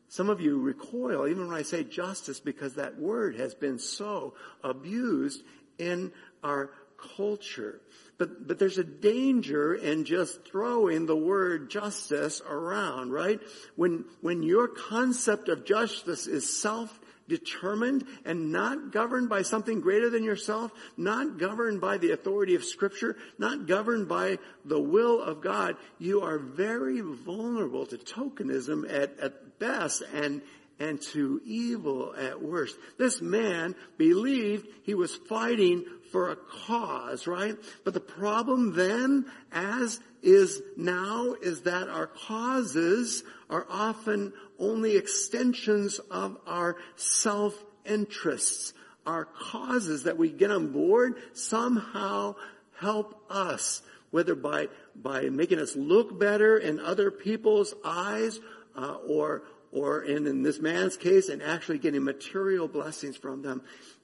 Some 0.09 0.29
of 0.29 0.43
you 0.43 0.61
recoil 0.61 1.27
even 1.27 1.49
when 1.49 1.57
I 1.57 1.63
say 1.63 1.85
justice 1.85 2.41
because 2.41 2.75
that 2.75 2.99
word 2.99 3.37
has 3.37 3.55
been 3.55 3.79
so 3.79 4.35
abused 4.63 5.43
in 5.79 6.13
our 6.45 6.71
culture. 7.17 7.81
But, 8.19 8.47
but 8.47 8.59
there's 8.59 8.79
a 8.79 8.85
danger 8.85 9.75
in 9.75 10.05
just 10.05 10.47
throwing 10.47 11.07
the 11.07 11.17
word 11.17 11.71
justice 11.71 12.43
around, 12.47 13.11
right? 13.11 13.41
When, 13.75 14.05
when 14.21 14.43
your 14.43 14.69
concept 14.69 15.49
of 15.49 15.65
justice 15.65 16.27
is 16.27 16.61
self 16.61 17.01
determined 17.33 18.05
and 18.27 18.53
not 18.53 18.92
governed 18.92 19.31
by 19.31 19.40
something 19.40 19.81
greater 19.81 20.11
than 20.11 20.23
yourself, 20.23 20.71
not 20.99 21.38
governed 21.38 21.81
by 21.81 21.97
the 21.97 22.11
authority 22.11 22.55
of 22.55 22.62
scripture, 22.62 23.16
not 23.38 23.66
governed 23.66 24.07
by 24.07 24.38
the 24.66 24.79
will 24.79 25.23
of 25.23 25.40
God, 25.40 25.77
you 25.99 26.21
are 26.21 26.38
very 26.38 27.01
vulnerable 27.01 27.87
to 27.87 27.97
tokenism 27.97 28.85
at, 28.87 29.18
at 29.18 29.59
best 29.59 30.03
and, 30.12 30.42
and 30.79 31.01
to 31.01 31.40
evil 31.47 32.14
at 32.18 32.42
worst. 32.42 32.77
This 32.99 33.23
man 33.23 33.75
believed 33.97 34.68
he 34.83 34.95
was 34.95 35.16
fighting 35.16 35.87
for 36.12 36.31
a 36.31 36.37
cause, 36.37 37.27
right? 37.27 37.57
But 37.85 37.94
the 37.94 38.01
problem 38.01 38.75
then, 38.77 39.27
as 39.51 39.98
is 40.22 40.62
now, 40.77 41.35
is 41.42 41.62
that 41.62 41.88
our 41.88 42.07
causes 42.07 43.25
are 43.51 43.66
often 43.68 44.33
only 44.59 44.96
extensions 44.96 45.98
of 46.11 46.37
our 46.46 46.77
self-interests. 46.96 48.75
Our 49.05 49.25
causes 49.25 50.05
that 50.05 50.18
we 50.18 50.31
get 50.31 50.53
on 50.53 50.70
board 50.70 51.16
somehow 51.33 52.37
help 52.79 53.20
us, 53.31 53.83
whether 54.11 54.35
by, 54.35 54.68
by 54.94 55.22
making 55.22 55.59
us 55.59 55.75
look 55.75 56.20
better 56.20 56.57
in 56.59 56.79
other 56.79 57.11
people's 57.11 57.75
eyes, 57.85 58.38
uh, 58.77 58.96
or, 59.09 59.42
or 59.72 60.03
in, 60.03 60.27
in 60.27 60.42
this 60.42 60.61
man's 60.61 60.96
case, 60.96 61.29
and 61.29 61.42
actually 61.42 61.79
getting 61.79 62.05
material 62.05 62.68
blessings 62.68 63.16
from 63.16 63.42
them. 63.42 63.62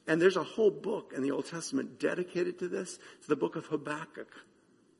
And 0.08 0.20
there's 0.20 0.36
a 0.36 0.42
whole 0.42 0.70
book 0.70 1.12
in 1.14 1.22
the 1.22 1.30
Old 1.30 1.46
Testament 1.46 2.00
dedicated 2.00 2.58
to 2.58 2.68
this. 2.68 2.98
It's 3.18 3.28
the 3.28 3.36
book 3.36 3.54
of 3.54 3.66
Habakkuk 3.66 4.28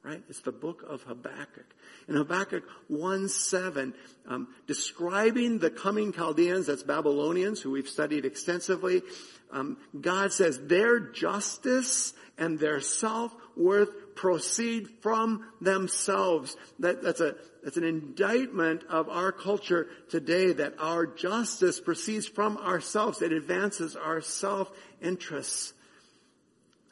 right? 0.05 0.23
It's 0.29 0.41
the 0.41 0.53
book 0.53 0.85
of 0.89 1.03
Habakkuk. 1.03 1.67
In 2.09 2.15
Habakkuk 2.15 2.65
1 2.89 3.29
7, 3.29 3.95
um, 4.27 4.49
describing 4.67 5.59
the 5.59 5.71
coming 5.71 6.13
Chaldeans, 6.13 6.67
that's 6.67 6.83
Babylonians, 6.83 7.61
who 7.61 7.73
we've 7.73 7.89
studied 7.89 8.25
extensively, 8.25 9.03
um, 9.51 9.77
God 10.01 10.33
says 10.33 10.61
their 10.63 10.99
justice 11.01 12.15
and 12.39 12.59
their 12.59 12.81
self-worth 12.81 14.08
proceed 14.19 14.89
from 15.01 15.45
themselves. 15.61 16.57
That, 16.81 17.03
that's 17.03 17.21
a, 17.21 17.37
that's 17.63 17.77
an 17.77 17.85
indictment 17.85 18.83
of 18.91 19.09
our 19.09 19.31
culture 19.31 19.87
today 20.11 20.53
that 20.55 20.75
our 20.81 21.07
justice 21.07 21.79
proceeds 21.81 22.27
from 22.27 22.57
ourselves. 22.57 23.23
It 23.23 23.33
advances 23.33 23.95
our 23.95 24.21
self-interests. 24.21 25.73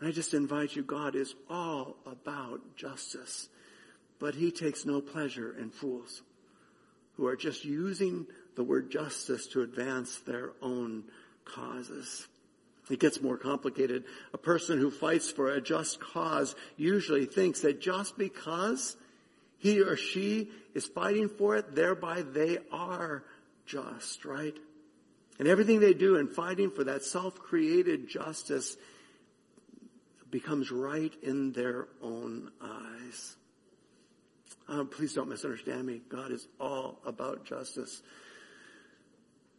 I 0.00 0.12
just 0.12 0.34
invite 0.34 0.76
you, 0.76 0.84
God 0.84 1.16
is 1.16 1.34
all 1.50 1.96
about 2.06 2.60
justice. 2.76 3.48
But 4.20 4.36
he 4.36 4.52
takes 4.52 4.86
no 4.86 5.00
pleasure 5.00 5.52
in 5.58 5.70
fools 5.70 6.22
who 7.16 7.26
are 7.26 7.36
just 7.36 7.64
using 7.64 8.26
the 8.54 8.62
word 8.62 8.90
justice 8.90 9.48
to 9.48 9.62
advance 9.62 10.18
their 10.20 10.52
own 10.62 11.02
causes. 11.44 12.28
It 12.88 13.00
gets 13.00 13.20
more 13.20 13.36
complicated. 13.36 14.04
A 14.32 14.38
person 14.38 14.78
who 14.78 14.90
fights 14.90 15.30
for 15.30 15.52
a 15.52 15.60
just 15.60 15.98
cause 16.00 16.54
usually 16.76 17.26
thinks 17.26 17.60
that 17.62 17.80
just 17.80 18.16
because 18.16 18.96
he 19.58 19.80
or 19.80 19.96
she 19.96 20.50
is 20.74 20.86
fighting 20.86 21.28
for 21.28 21.56
it, 21.56 21.74
thereby 21.74 22.22
they 22.22 22.58
are 22.70 23.24
just, 23.66 24.24
right? 24.24 24.56
And 25.38 25.48
everything 25.48 25.80
they 25.80 25.94
do 25.94 26.16
in 26.16 26.28
fighting 26.28 26.70
for 26.70 26.84
that 26.84 27.02
self-created 27.02 28.08
justice 28.08 28.76
becomes 30.30 30.70
right 30.70 31.12
in 31.22 31.52
their 31.52 31.88
own 32.02 32.50
eyes. 32.60 33.36
Uh, 34.68 34.84
please 34.84 35.14
don't 35.14 35.28
misunderstand 35.28 35.86
me. 35.86 36.00
God 36.08 36.32
is 36.32 36.46
all 36.60 36.98
about 37.04 37.44
justice. 37.44 38.02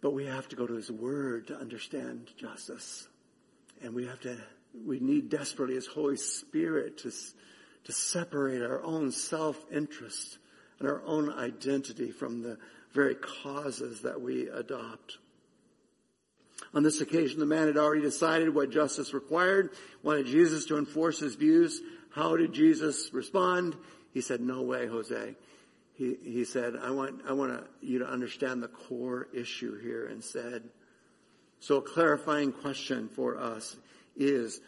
But 0.01 0.11
we 0.11 0.25
have 0.25 0.47
to 0.49 0.55
go 0.55 0.67
to 0.67 0.73
His 0.73 0.91
Word 0.91 1.47
to 1.47 1.57
understand 1.57 2.29
justice. 2.37 3.07
And 3.83 3.93
we 3.93 4.05
have 4.07 4.19
to, 4.21 4.37
we 4.85 4.99
need 4.99 5.29
desperately 5.29 5.75
His 5.75 5.87
Holy 5.87 6.17
Spirit 6.17 6.99
to, 6.99 7.11
to 7.85 7.91
separate 7.91 8.61
our 8.61 8.83
own 8.83 9.11
self-interest 9.11 10.37
and 10.79 10.87
our 10.87 11.01
own 11.05 11.31
identity 11.31 12.11
from 12.11 12.41
the 12.41 12.57
very 12.93 13.15
causes 13.15 14.01
that 14.01 14.21
we 14.21 14.47
adopt. 14.47 15.17
On 16.73 16.83
this 16.83 17.01
occasion, 17.01 17.39
the 17.39 17.45
man 17.45 17.67
had 17.67 17.77
already 17.77 18.01
decided 18.01 18.53
what 18.53 18.71
justice 18.71 19.13
required, 19.13 19.71
wanted 20.03 20.25
Jesus 20.25 20.65
to 20.65 20.77
enforce 20.77 21.19
his 21.19 21.35
views. 21.35 21.81
How 22.09 22.35
did 22.35 22.53
Jesus 22.53 23.13
respond? 23.13 23.75
He 24.13 24.21
said, 24.21 24.41
no 24.41 24.63
way, 24.63 24.87
Jose. 24.87 25.35
He, 25.93 26.15
he 26.23 26.45
said, 26.45 26.73
I 26.81 26.91
want, 26.91 27.21
I 27.27 27.33
want 27.33 27.63
you 27.81 27.99
to 27.99 28.07
understand 28.07 28.61
the 28.61 28.67
core 28.67 29.27
issue 29.33 29.79
here 29.79 30.07
and 30.07 30.23
said, 30.23 30.63
so 31.59 31.77
a 31.77 31.81
clarifying 31.81 32.51
question 32.51 33.09
for 33.09 33.37
us 33.37 33.75
is, 34.15 34.61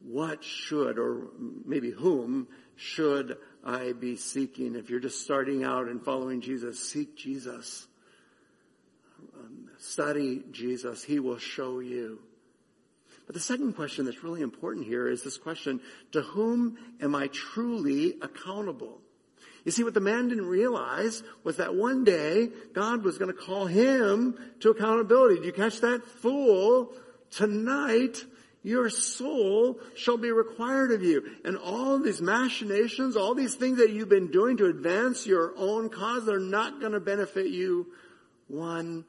what 0.00 0.42
should, 0.42 0.98
or 0.98 1.28
maybe 1.64 1.90
whom 1.90 2.48
should 2.76 3.36
I 3.64 3.92
be 3.92 4.16
seeking? 4.16 4.74
If 4.74 4.90
you're 4.90 5.00
just 5.00 5.22
starting 5.22 5.62
out 5.62 5.86
and 5.86 6.02
following 6.02 6.40
Jesus, 6.40 6.78
seek 6.80 7.16
Jesus. 7.16 7.86
Um, 9.38 9.70
Study 9.78 10.42
Jesus. 10.50 11.04
He 11.04 11.20
will 11.20 11.38
show 11.38 11.80
you. 11.80 12.20
But 13.26 13.34
the 13.34 13.40
second 13.40 13.74
question 13.74 14.04
that's 14.04 14.24
really 14.24 14.40
important 14.40 14.86
here 14.86 15.08
is 15.08 15.22
this 15.22 15.38
question, 15.38 15.80
to 16.10 16.22
whom 16.22 16.76
am 17.00 17.14
I 17.14 17.28
truly 17.28 18.14
accountable? 18.20 19.01
You 19.64 19.70
see, 19.70 19.84
what 19.84 19.94
the 19.94 20.00
man 20.00 20.28
didn't 20.28 20.46
realize 20.46 21.22
was 21.44 21.58
that 21.58 21.74
one 21.74 22.04
day 22.04 22.50
God 22.72 23.04
was 23.04 23.18
going 23.18 23.32
to 23.32 23.38
call 23.38 23.66
him 23.66 24.36
to 24.60 24.70
accountability. 24.70 25.36
Did 25.36 25.44
you 25.44 25.52
catch 25.52 25.80
that? 25.80 26.04
Fool, 26.04 26.92
tonight 27.30 28.24
your 28.64 28.90
soul 28.90 29.80
shall 29.96 30.16
be 30.16 30.30
required 30.30 30.92
of 30.92 31.02
you. 31.02 31.24
And 31.44 31.56
all 31.56 31.98
these 31.98 32.20
machinations, 32.20 33.16
all 33.16 33.34
these 33.34 33.54
things 33.54 33.78
that 33.78 33.90
you've 33.90 34.08
been 34.08 34.30
doing 34.30 34.56
to 34.58 34.66
advance 34.66 35.26
your 35.26 35.52
own 35.56 35.88
cause, 35.88 36.24
they're 36.24 36.38
not 36.38 36.80
going 36.80 36.92
to 36.92 37.00
benefit 37.00 37.48
you 37.48 37.88
one 38.48 39.04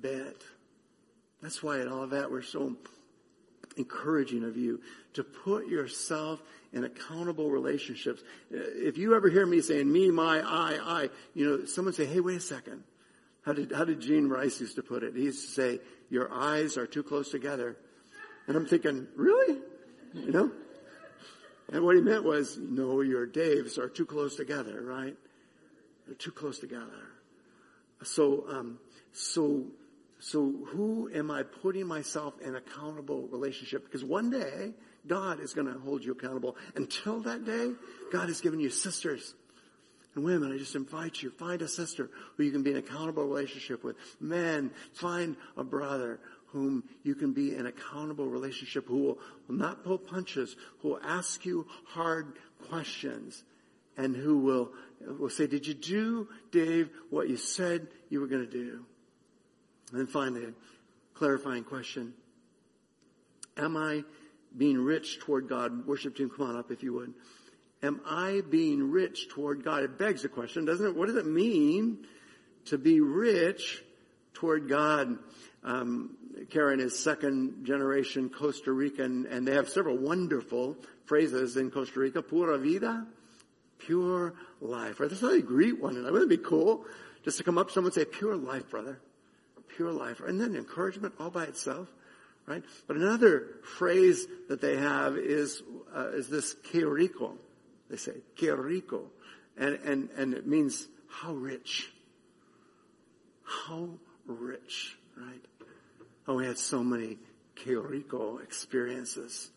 bit. 0.00 0.42
That's 1.42 1.62
why 1.62 1.80
in 1.80 1.88
all 1.88 2.02
of 2.02 2.10
that 2.10 2.30
we're 2.30 2.42
so 2.42 2.76
encouraging 3.76 4.44
of 4.44 4.56
you 4.56 4.80
to 5.14 5.24
put 5.24 5.66
yourself 5.66 6.42
in 6.72 6.84
accountable 6.84 7.50
relationships. 7.50 8.22
If 8.50 8.98
you 8.98 9.14
ever 9.14 9.28
hear 9.28 9.46
me 9.46 9.60
saying 9.60 9.90
me, 9.90 10.10
my, 10.10 10.40
I, 10.40 10.78
I, 10.82 11.10
you 11.34 11.48
know, 11.48 11.64
someone 11.66 11.94
say, 11.94 12.04
hey, 12.04 12.20
wait 12.20 12.36
a 12.36 12.40
second. 12.40 12.82
How 13.42 13.52
did, 13.52 13.72
how 13.72 13.84
did 13.84 14.00
Gene 14.00 14.28
Rice 14.28 14.60
used 14.60 14.76
to 14.76 14.82
put 14.82 15.02
it? 15.02 15.14
He 15.14 15.24
used 15.24 15.44
to 15.46 15.52
say, 15.52 15.80
your 16.10 16.32
eyes 16.32 16.76
are 16.76 16.86
too 16.86 17.02
close 17.02 17.30
together. 17.30 17.76
And 18.46 18.56
I'm 18.56 18.66
thinking, 18.66 19.06
really? 19.16 19.58
You 20.14 20.32
know? 20.32 20.50
And 21.72 21.84
what 21.84 21.96
he 21.96 22.02
meant 22.02 22.24
was, 22.24 22.58
no, 22.58 23.00
your 23.00 23.26
Daves 23.26 23.78
are 23.78 23.88
too 23.88 24.06
close 24.06 24.36
together, 24.36 24.82
right? 24.82 25.16
They're 26.06 26.14
too 26.14 26.30
close 26.30 26.58
together. 26.58 27.08
So, 28.02 28.44
um, 28.50 28.78
so 29.12 29.64
so 30.24 30.50
who 30.68 31.10
am 31.14 31.30
I 31.30 31.42
putting 31.42 31.86
myself 31.86 32.32
in 32.40 32.56
accountable 32.56 33.28
relationship? 33.28 33.84
Because 33.84 34.02
one 34.02 34.30
day, 34.30 34.72
God 35.06 35.38
is 35.38 35.52
going 35.52 35.66
to 35.66 35.78
hold 35.78 36.02
you 36.02 36.12
accountable. 36.12 36.56
Until 36.76 37.20
that 37.20 37.44
day, 37.44 37.72
God 38.10 38.28
has 38.28 38.40
given 38.40 38.58
you 38.58 38.70
sisters 38.70 39.34
and 40.14 40.24
women. 40.24 40.50
I 40.50 40.56
just 40.56 40.76
invite 40.76 41.22
you, 41.22 41.28
find 41.28 41.60
a 41.60 41.68
sister 41.68 42.08
who 42.38 42.42
you 42.42 42.52
can 42.52 42.62
be 42.62 42.70
in 42.70 42.78
accountable 42.78 43.26
relationship 43.26 43.84
with. 43.84 43.96
Men, 44.18 44.70
find 44.94 45.36
a 45.58 45.62
brother 45.62 46.20
whom 46.46 46.84
you 47.02 47.14
can 47.14 47.34
be 47.34 47.54
in 47.54 47.66
accountable 47.66 48.26
relationship 48.26 48.86
who 48.88 49.00
will, 49.00 49.18
will 49.46 49.56
not 49.56 49.84
pull 49.84 49.98
punches, 49.98 50.56
who 50.80 50.88
will 50.88 51.00
ask 51.04 51.44
you 51.44 51.66
hard 51.88 52.32
questions 52.70 53.44
and 53.98 54.16
who 54.16 54.38
will, 54.38 54.72
will 55.18 55.28
say, 55.28 55.46
did 55.46 55.66
you 55.66 55.74
do, 55.74 56.28
Dave, 56.50 56.88
what 57.10 57.28
you 57.28 57.36
said 57.36 57.88
you 58.08 58.20
were 58.20 58.26
going 58.26 58.46
to 58.46 58.50
do? 58.50 58.86
And 59.94 60.00
then 60.00 60.06
finally, 60.08 60.42
a 60.42 60.52
clarifying 61.16 61.62
question. 61.62 62.14
Am 63.56 63.76
I 63.76 64.02
being 64.56 64.76
rich 64.76 65.20
toward 65.20 65.48
God? 65.48 65.86
Worship 65.86 66.16
team, 66.16 66.32
come 66.36 66.48
on 66.48 66.56
up 66.56 66.72
if 66.72 66.82
you 66.82 66.92
would. 66.94 67.14
Am 67.80 68.00
I 68.04 68.42
being 68.50 68.90
rich 68.90 69.28
toward 69.28 69.62
God? 69.62 69.84
It 69.84 69.96
begs 69.96 70.22
the 70.22 70.28
question, 70.28 70.64
doesn't 70.64 70.84
it? 70.84 70.96
What 70.96 71.06
does 71.06 71.14
it 71.14 71.26
mean 71.26 72.08
to 72.64 72.76
be 72.76 72.98
rich 73.00 73.84
toward 74.32 74.68
God? 74.68 75.16
Um, 75.62 76.16
Karen 76.50 76.80
is 76.80 76.98
second 76.98 77.64
generation 77.64 78.30
Costa 78.30 78.72
Rican, 78.72 79.28
and 79.30 79.46
they 79.46 79.54
have 79.54 79.68
several 79.68 79.96
wonderful 79.96 80.76
phrases 81.04 81.56
in 81.56 81.70
Costa 81.70 82.00
Rica. 82.00 82.20
Pura 82.20 82.58
vida, 82.58 83.06
pure 83.78 84.34
life. 84.60 84.98
Right? 84.98 85.08
That's 85.08 85.22
how 85.22 85.30
they 85.30 85.40
greet 85.40 85.80
one 85.80 85.94
another. 85.94 86.10
Wouldn't 86.10 86.32
it 86.32 86.42
be 86.42 86.44
cool 86.44 86.84
just 87.24 87.38
to 87.38 87.44
come 87.44 87.58
up 87.58 87.68
to 87.68 87.74
someone 87.74 87.92
and 87.92 87.94
say, 87.94 88.04
pure 88.04 88.34
life, 88.34 88.68
brother 88.68 88.98
pure 89.76 89.92
life. 89.92 90.20
And 90.20 90.40
then 90.40 90.54
encouragement 90.54 91.14
all 91.18 91.30
by 91.30 91.44
itself, 91.44 91.88
right? 92.46 92.62
But 92.86 92.96
another 92.96 93.46
phrase 93.62 94.26
that 94.48 94.60
they 94.60 94.76
have 94.76 95.16
is, 95.16 95.62
uh, 95.94 96.08
is 96.08 96.28
this 96.28 96.54
que 96.54 96.86
rico. 96.86 97.34
They 97.90 97.96
say, 97.96 98.14
que 98.36 98.54
rico. 98.54 99.10
And, 99.56 99.78
and, 99.84 100.08
and 100.16 100.34
it 100.34 100.46
means 100.46 100.86
how 101.08 101.34
rich. 101.34 101.92
How 103.44 103.88
rich, 104.26 104.96
right? 105.16 105.68
Oh, 106.26 106.36
we 106.36 106.46
had 106.46 106.58
so 106.58 106.82
many 106.82 107.18
que 107.54 107.78
rico 107.78 108.38
experiences 108.38 109.50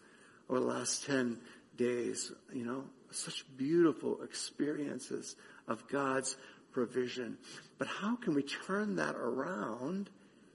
over 0.49 0.59
the 0.59 0.65
last 0.65 1.05
10 1.05 1.37
days, 1.77 2.31
you 2.53 2.65
know, 2.65 2.83
such 3.11 3.45
beautiful 3.55 4.21
experiences 4.23 5.35
of 5.67 5.87
God's 5.87 6.35
provision. 6.77 7.39
But 7.79 7.87
how 7.87 8.17
can 8.17 8.35
we 8.35 8.43
turn 8.43 8.97
that 8.97 9.15
around 9.15 10.11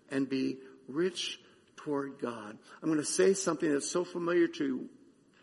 and 0.09 0.29
be 0.29 0.59
rich 0.87 1.41
toward 1.75 2.21
God? 2.21 2.57
I'm 2.81 2.89
going 2.89 3.01
to 3.01 3.05
say 3.05 3.35
something 3.35 3.69
that's 3.69 3.91
so 3.91 4.05
familiar 4.05 4.47
to, 4.47 4.89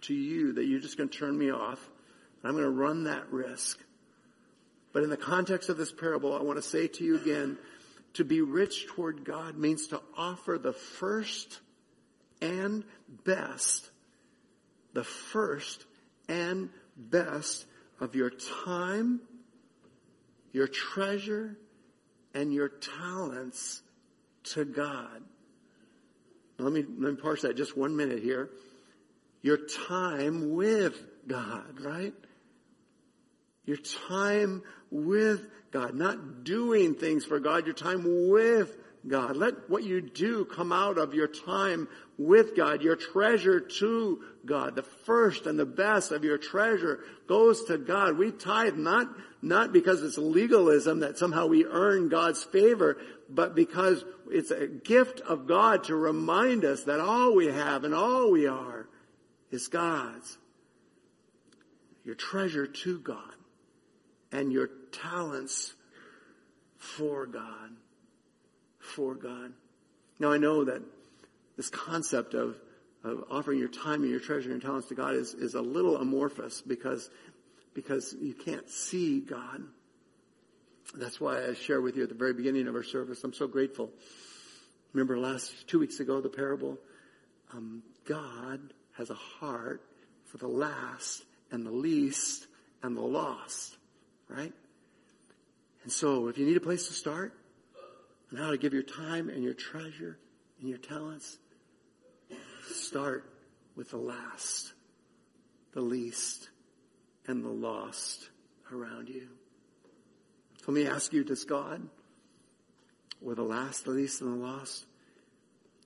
to 0.03 0.13
you 0.13 0.53
that 0.53 0.67
you're 0.67 0.79
just 0.79 0.95
going 0.95 1.09
to 1.09 1.17
turn 1.17 1.37
me 1.37 1.51
off. 1.51 1.85
I'm 2.45 2.53
going 2.53 2.63
to 2.63 2.69
run 2.69 3.03
that 3.03 3.29
risk. 3.29 3.77
But 4.93 5.03
in 5.03 5.09
the 5.09 5.17
context 5.17 5.67
of 5.67 5.75
this 5.75 5.91
parable, 5.91 6.33
I 6.33 6.43
want 6.43 6.55
to 6.55 6.61
say 6.61 6.87
to 6.87 7.03
you 7.03 7.17
again, 7.17 7.57
to 8.13 8.23
be 8.23 8.39
rich 8.39 8.87
toward 8.87 9.25
God 9.25 9.57
means 9.57 9.87
to 9.87 10.01
offer 10.15 10.57
the 10.57 10.71
first 10.71 11.59
and 12.41 12.85
best, 13.25 13.89
the 14.93 15.03
first 15.03 15.83
and 16.29 16.69
best 16.95 17.65
of 17.99 18.15
your 18.15 18.29
time, 18.65 19.19
your 20.51 20.67
treasure, 20.67 21.57
and 22.33 22.53
your 22.53 22.69
talents 22.69 23.81
to 24.43 24.65
God. 24.65 25.21
Let 26.57 26.73
me, 26.73 26.83
let 26.97 27.13
me 27.13 27.21
parse 27.21 27.43
that 27.43 27.55
just 27.55 27.77
one 27.77 27.95
minute 27.95 28.21
here. 28.21 28.49
Your 29.41 29.57
time 29.87 30.53
with 30.53 31.01
God, 31.27 31.79
right? 31.81 32.13
Your 33.65 33.77
time 34.09 34.63
with 34.91 35.45
God, 35.71 35.93
not 35.93 36.43
doing 36.43 36.95
things 36.95 37.23
for 37.23 37.39
God, 37.39 37.65
your 37.65 37.75
time 37.75 38.29
with 38.29 38.75
God. 39.07 39.37
Let 39.37 39.69
what 39.69 39.83
you 39.83 40.01
do 40.01 40.43
come 40.43 40.73
out 40.73 40.97
of 40.97 41.13
your 41.13 41.27
time 41.27 41.87
with 42.17 42.55
God, 42.55 42.81
your 42.81 42.97
treasure 42.97 43.61
to 43.61 44.23
God. 44.45 44.75
The 44.75 44.83
first 44.83 45.45
and 45.45 45.57
the 45.57 45.65
best 45.65 46.11
of 46.11 46.23
your 46.25 46.37
treasure 46.37 46.99
goes 47.27 47.63
to 47.65 47.77
God. 47.77 48.17
We 48.17 48.31
tithe 48.31 48.75
not, 48.75 49.07
not 49.41 49.71
because 49.71 50.03
it's 50.03 50.17
legalism 50.17 50.99
that 50.99 51.17
somehow 51.17 51.47
we 51.47 51.65
earn 51.65 52.09
God's 52.09 52.43
favor, 52.43 52.97
but 53.29 53.55
because 53.55 54.03
it's 54.29 54.51
a 54.51 54.67
gift 54.67 55.21
of 55.21 55.47
God 55.47 55.85
to 55.85 55.95
remind 55.95 56.65
us 56.65 56.83
that 56.83 56.99
all 56.99 57.33
we 57.33 57.47
have 57.47 57.83
and 57.83 57.93
all 57.93 58.31
we 58.31 58.47
are 58.47 58.87
is 59.51 59.67
God's. 59.67 60.37
Your 62.03 62.15
treasure 62.15 62.67
to 62.67 62.99
God 62.99 63.35
and 64.31 64.51
your 64.51 64.69
talents 64.91 65.73
for 66.77 67.25
God. 67.25 67.71
For 68.79 69.15
God. 69.15 69.53
Now 70.19 70.31
I 70.31 70.37
know 70.37 70.65
that 70.65 70.81
this 71.55 71.69
concept 71.69 72.33
of, 72.33 72.55
of 73.03 73.25
offering 73.29 73.59
your 73.59 73.69
time 73.69 74.01
and 74.01 74.09
your 74.09 74.19
treasure 74.19 74.51
and 74.51 74.61
your 74.61 74.69
talents 74.69 74.87
to 74.87 74.95
God 74.95 75.15
is, 75.15 75.33
is 75.33 75.55
a 75.55 75.61
little 75.61 75.97
amorphous 75.97 76.61
because, 76.61 77.09
because 77.73 78.15
you 78.19 78.33
can't 78.33 78.69
see 78.69 79.19
God. 79.19 79.63
That's 80.95 81.21
why 81.21 81.45
I 81.45 81.53
share 81.53 81.81
with 81.81 81.95
you 81.95 82.03
at 82.03 82.09
the 82.09 82.15
very 82.15 82.33
beginning 82.33 82.67
of 82.67 82.75
our 82.75 82.83
service. 82.83 83.23
I'm 83.23 83.33
so 83.33 83.47
grateful. 83.47 83.91
Remember 84.93 85.17
last 85.17 85.67
two 85.67 85.79
weeks 85.79 85.99
ago, 85.99 86.19
the 86.19 86.29
parable? 86.29 86.77
Um, 87.53 87.83
God 88.05 88.59
has 88.97 89.09
a 89.09 89.15
heart 89.15 89.81
for 90.25 90.37
the 90.37 90.47
last 90.47 91.23
and 91.51 91.65
the 91.65 91.71
least 91.71 92.47
and 92.81 92.97
the 92.97 93.01
lost, 93.01 93.77
right? 94.27 94.53
And 95.83 95.91
so 95.91 96.27
if 96.27 96.37
you 96.37 96.45
need 96.45 96.57
a 96.57 96.61
place 96.61 96.87
to 96.87 96.93
start 96.93 97.33
and 98.29 98.39
how 98.39 98.51
to 98.51 98.57
give 98.57 98.73
your 98.73 98.83
time 98.83 99.29
and 99.29 99.43
your 99.43 99.53
treasure 99.53 100.17
and 100.59 100.69
your 100.69 100.77
talents, 100.77 101.37
start 102.71 103.31
with 103.75 103.91
the 103.91 103.97
last, 103.97 104.73
the 105.73 105.81
least, 105.81 106.49
and 107.29 107.45
the 107.45 107.49
lost 107.49 108.27
around 108.73 109.07
you. 109.07 109.27
Let 110.67 110.73
me 110.73 110.87
ask 110.87 111.13
you, 111.13 111.23
does 111.23 111.45
God, 111.45 111.87
or 113.23 113.35
the 113.35 113.43
last, 113.43 113.85
the 113.85 113.91
least, 113.91 114.21
and 114.21 114.33
the 114.33 114.45
lost, 114.45 114.85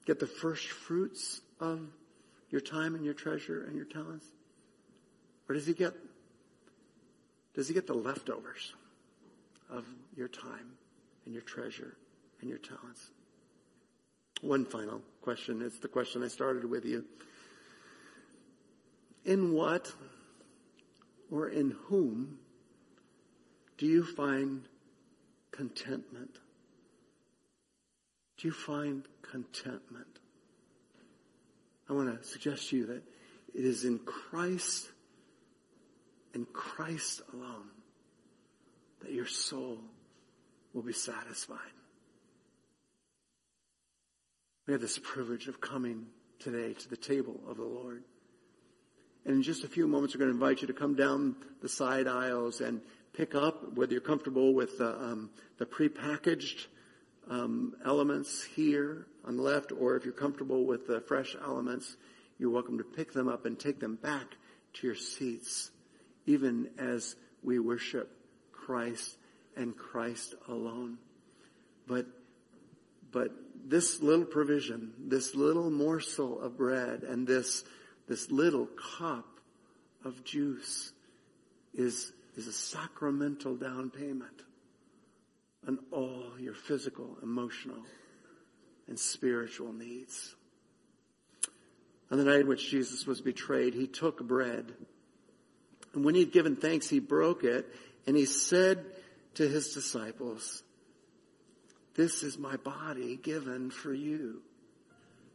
get 0.05 0.19
the 0.19 0.27
first 0.27 0.67
fruits 0.67 1.41
of 1.59 1.81
your 2.49 2.61
time 2.61 2.95
and 2.95 3.03
your 3.03 3.13
treasure 3.13 3.65
and 3.65 3.75
your 3.75 3.85
talents? 3.85 4.25
Or 5.49 5.55
does 5.55 5.67
he 5.67 5.73
get, 5.73 5.93
does 7.53 7.67
he 7.67 7.73
get 7.73 7.87
the 7.87 7.93
leftovers 7.93 8.73
of 9.69 9.85
your 10.15 10.29
time 10.29 10.77
and 11.25 11.33
your 11.33 11.43
treasure 11.43 11.97
and 12.39 12.49
your 12.49 12.59
talents? 12.59 13.09
One 14.41 14.63
final 14.63 15.01
question. 15.21 15.61
It's 15.61 15.79
the 15.79 15.89
question 15.89 16.23
I 16.23 16.29
started 16.29 16.63
with 16.63 16.85
you. 16.85 17.03
In 19.25 19.51
what 19.51 19.91
or 21.33 21.49
in 21.49 21.71
whom 21.85 22.37
do 23.79 23.87
you 23.87 24.05
find 24.05 24.67
contentment? 25.49 26.37
Do 28.37 28.47
you 28.47 28.53
find 28.53 29.03
contentment? 29.23 30.19
I 31.89 31.93
want 31.93 32.21
to 32.21 32.27
suggest 32.27 32.69
to 32.69 32.77
you 32.77 32.85
that 32.85 33.01
it 33.55 33.65
is 33.65 33.83
in 33.83 33.97
Christ 33.97 34.91
and 36.35 36.45
Christ 36.53 37.23
alone 37.33 37.69
that 39.01 39.11
your 39.11 39.25
soul 39.25 39.79
will 40.71 40.83
be 40.83 40.93
satisfied. 40.93 41.57
We 44.67 44.73
have 44.73 44.81
this 44.81 44.99
privilege 44.99 45.47
of 45.47 45.59
coming 45.59 46.05
today 46.37 46.73
to 46.73 46.89
the 46.89 46.95
table 46.95 47.39
of 47.47 47.57
the 47.57 47.63
Lord. 47.63 48.03
And 49.25 49.35
in 49.35 49.43
just 49.43 49.63
a 49.63 49.67
few 49.67 49.87
moments, 49.87 50.15
we're 50.15 50.19
going 50.19 50.31
to 50.31 50.35
invite 50.35 50.61
you 50.61 50.67
to 50.67 50.73
come 50.73 50.95
down 50.95 51.35
the 51.61 51.69
side 51.69 52.07
aisles 52.07 52.61
and 52.61 52.81
pick 53.13 53.35
up, 53.35 53.73
whether 53.75 53.91
you're 53.93 54.01
comfortable 54.01 54.53
with 54.53 54.77
the, 54.79 54.89
um, 54.89 55.29
the 55.57 55.65
prepackaged 55.65 56.67
um, 57.29 57.73
elements 57.85 58.43
here 58.43 59.05
on 59.23 59.37
the 59.37 59.43
left, 59.43 59.71
or 59.71 59.95
if 59.95 60.03
you're 60.03 60.13
comfortable 60.13 60.65
with 60.65 60.87
the 60.87 60.99
fresh 61.01 61.35
elements, 61.41 61.95
you're 62.37 62.49
welcome 62.49 62.77
to 62.77 62.83
pick 62.83 63.13
them 63.13 63.29
up 63.29 63.45
and 63.45 63.57
take 63.57 63.79
them 63.79 63.95
back 63.95 64.35
to 64.73 64.87
your 64.87 64.95
seats, 64.95 65.71
even 66.25 66.69
as 66.77 67.15
we 67.43 67.59
worship 67.59 68.11
Christ 68.51 69.15
and 69.55 69.77
Christ 69.77 70.35
alone. 70.49 70.97
But, 71.87 72.07
but 73.11 73.31
this 73.65 74.01
little 74.01 74.25
provision, 74.25 74.93
this 74.97 75.35
little 75.35 75.69
morsel 75.69 76.41
of 76.41 76.57
bread 76.57 77.03
and 77.03 77.27
this, 77.27 77.63
this 78.07 78.31
little 78.31 78.67
cup 78.97 79.25
of 80.03 80.23
juice 80.23 80.91
is, 81.73 82.11
is 82.35 82.47
a 82.47 82.53
sacramental 82.53 83.55
down 83.55 83.89
payment 83.89 84.43
on 85.67 85.79
all 85.91 86.25
your 86.39 86.53
physical, 86.53 87.17
emotional, 87.23 87.81
and 88.87 88.99
spiritual 88.99 89.71
needs. 89.71 90.35
On 92.11 92.17
the 92.17 92.25
night 92.25 92.41
in 92.41 92.47
which 92.47 92.69
Jesus 92.69 93.07
was 93.07 93.21
betrayed, 93.21 93.73
he 93.73 93.87
took 93.87 94.21
bread. 94.25 94.73
And 95.93 96.03
when 96.03 96.15
he'd 96.15 96.33
given 96.33 96.55
thanks, 96.55 96.89
he 96.89 96.99
broke 96.99 97.43
it 97.43 97.65
and 98.05 98.17
he 98.17 98.25
said 98.25 98.85
to 99.35 99.47
his 99.47 99.73
disciples, 99.73 100.63
this 101.95 102.23
is 102.23 102.37
my 102.37 102.57
body 102.57 103.17
given 103.17 103.69
for 103.69 103.93
you. 103.93 104.41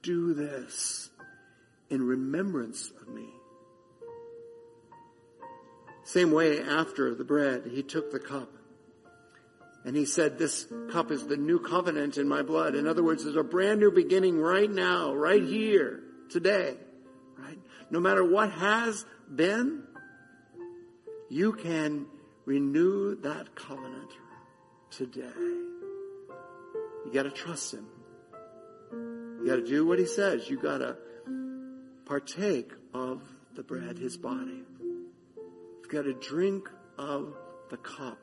Do 0.02 0.34
this 0.34 1.10
in 1.90 2.02
remembrance 2.02 2.92
of 3.00 3.08
me. 3.08 3.28
Same 6.04 6.32
way 6.32 6.62
after 6.62 7.14
the 7.14 7.24
bread, 7.24 7.68
he 7.70 7.82
took 7.82 8.10
the 8.10 8.18
cup 8.18 8.50
and 9.84 9.96
he 9.96 10.04
said, 10.04 10.38
this 10.38 10.66
cup 10.90 11.10
is 11.10 11.26
the 11.26 11.36
new 11.36 11.58
covenant 11.58 12.18
in 12.18 12.28
my 12.28 12.42
blood. 12.42 12.74
In 12.74 12.86
other 12.86 13.02
words, 13.02 13.24
there's 13.24 13.36
a 13.36 13.42
brand 13.42 13.80
new 13.80 13.90
beginning 13.90 14.38
right 14.38 14.70
now, 14.70 15.14
right 15.14 15.42
here, 15.42 16.00
today, 16.30 16.76
right? 17.38 17.58
No 17.90 18.00
matter 18.00 18.24
what 18.24 18.50
has 18.52 19.04
been, 19.34 19.82
you 21.30 21.52
can 21.52 22.06
renew 22.44 23.14
that 23.22 23.54
covenant 23.54 24.10
today. 24.90 25.22
You 25.36 27.12
gotta 27.12 27.30
trust 27.30 27.74
him. 27.74 27.86
You 28.92 29.44
gotta 29.46 29.64
do 29.64 29.86
what 29.86 29.98
he 29.98 30.06
says. 30.06 30.48
You 30.48 30.58
gotta 30.58 30.96
partake 32.08 32.72
of 32.94 33.22
the 33.54 33.62
bread, 33.62 33.98
his 33.98 34.16
body. 34.16 34.62
You've 35.36 35.88
gotta 35.90 36.14
drink 36.14 36.68
of 36.96 37.34
the 37.70 37.76
cup, 37.76 38.18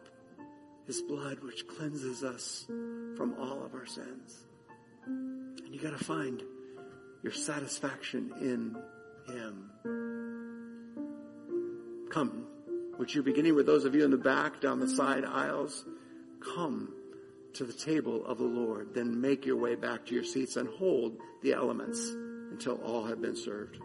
his 0.88 1.04
blood, 1.04 1.40
which 1.42 1.68
cleanses 1.68 2.24
us 2.24 2.66
from 2.68 3.36
all 3.40 3.64
of 3.64 3.76
our 3.76 3.86
sins. 3.86 4.44
And 5.06 5.70
you 5.70 5.80
gotta 5.80 6.04
find 6.04 6.42
your 7.22 7.32
satisfaction 7.32 8.34
in 8.42 8.76
him. 9.34 9.70
Come. 12.10 12.48
Would 12.98 13.14
you, 13.14 13.22
beginning 13.22 13.56
with 13.56 13.66
those 13.66 13.86
of 13.86 13.94
you 13.94 14.04
in 14.04 14.12
the 14.12 14.18
back, 14.18 14.62
down 14.62 14.80
the 14.80 14.90
side 14.90 15.26
aisles, 15.26 15.86
come 16.56 16.94
to 17.54 17.66
the 17.66 17.74
table 17.74 18.26
of 18.26 18.38
the 18.38 18.46
Lord. 18.46 18.94
Then 18.96 19.22
make 19.22 19.46
your 19.46 19.58
way 19.58 19.76
back 19.76 20.06
to 20.08 20.16
your 20.16 20.24
seats 20.24 20.56
and 20.56 20.68
hold 20.70 21.18
the 21.44 21.54
elements 21.54 22.16
until 22.56 22.76
all 22.86 23.04
have 23.04 23.22
been 23.22 23.36
served. 23.36 23.80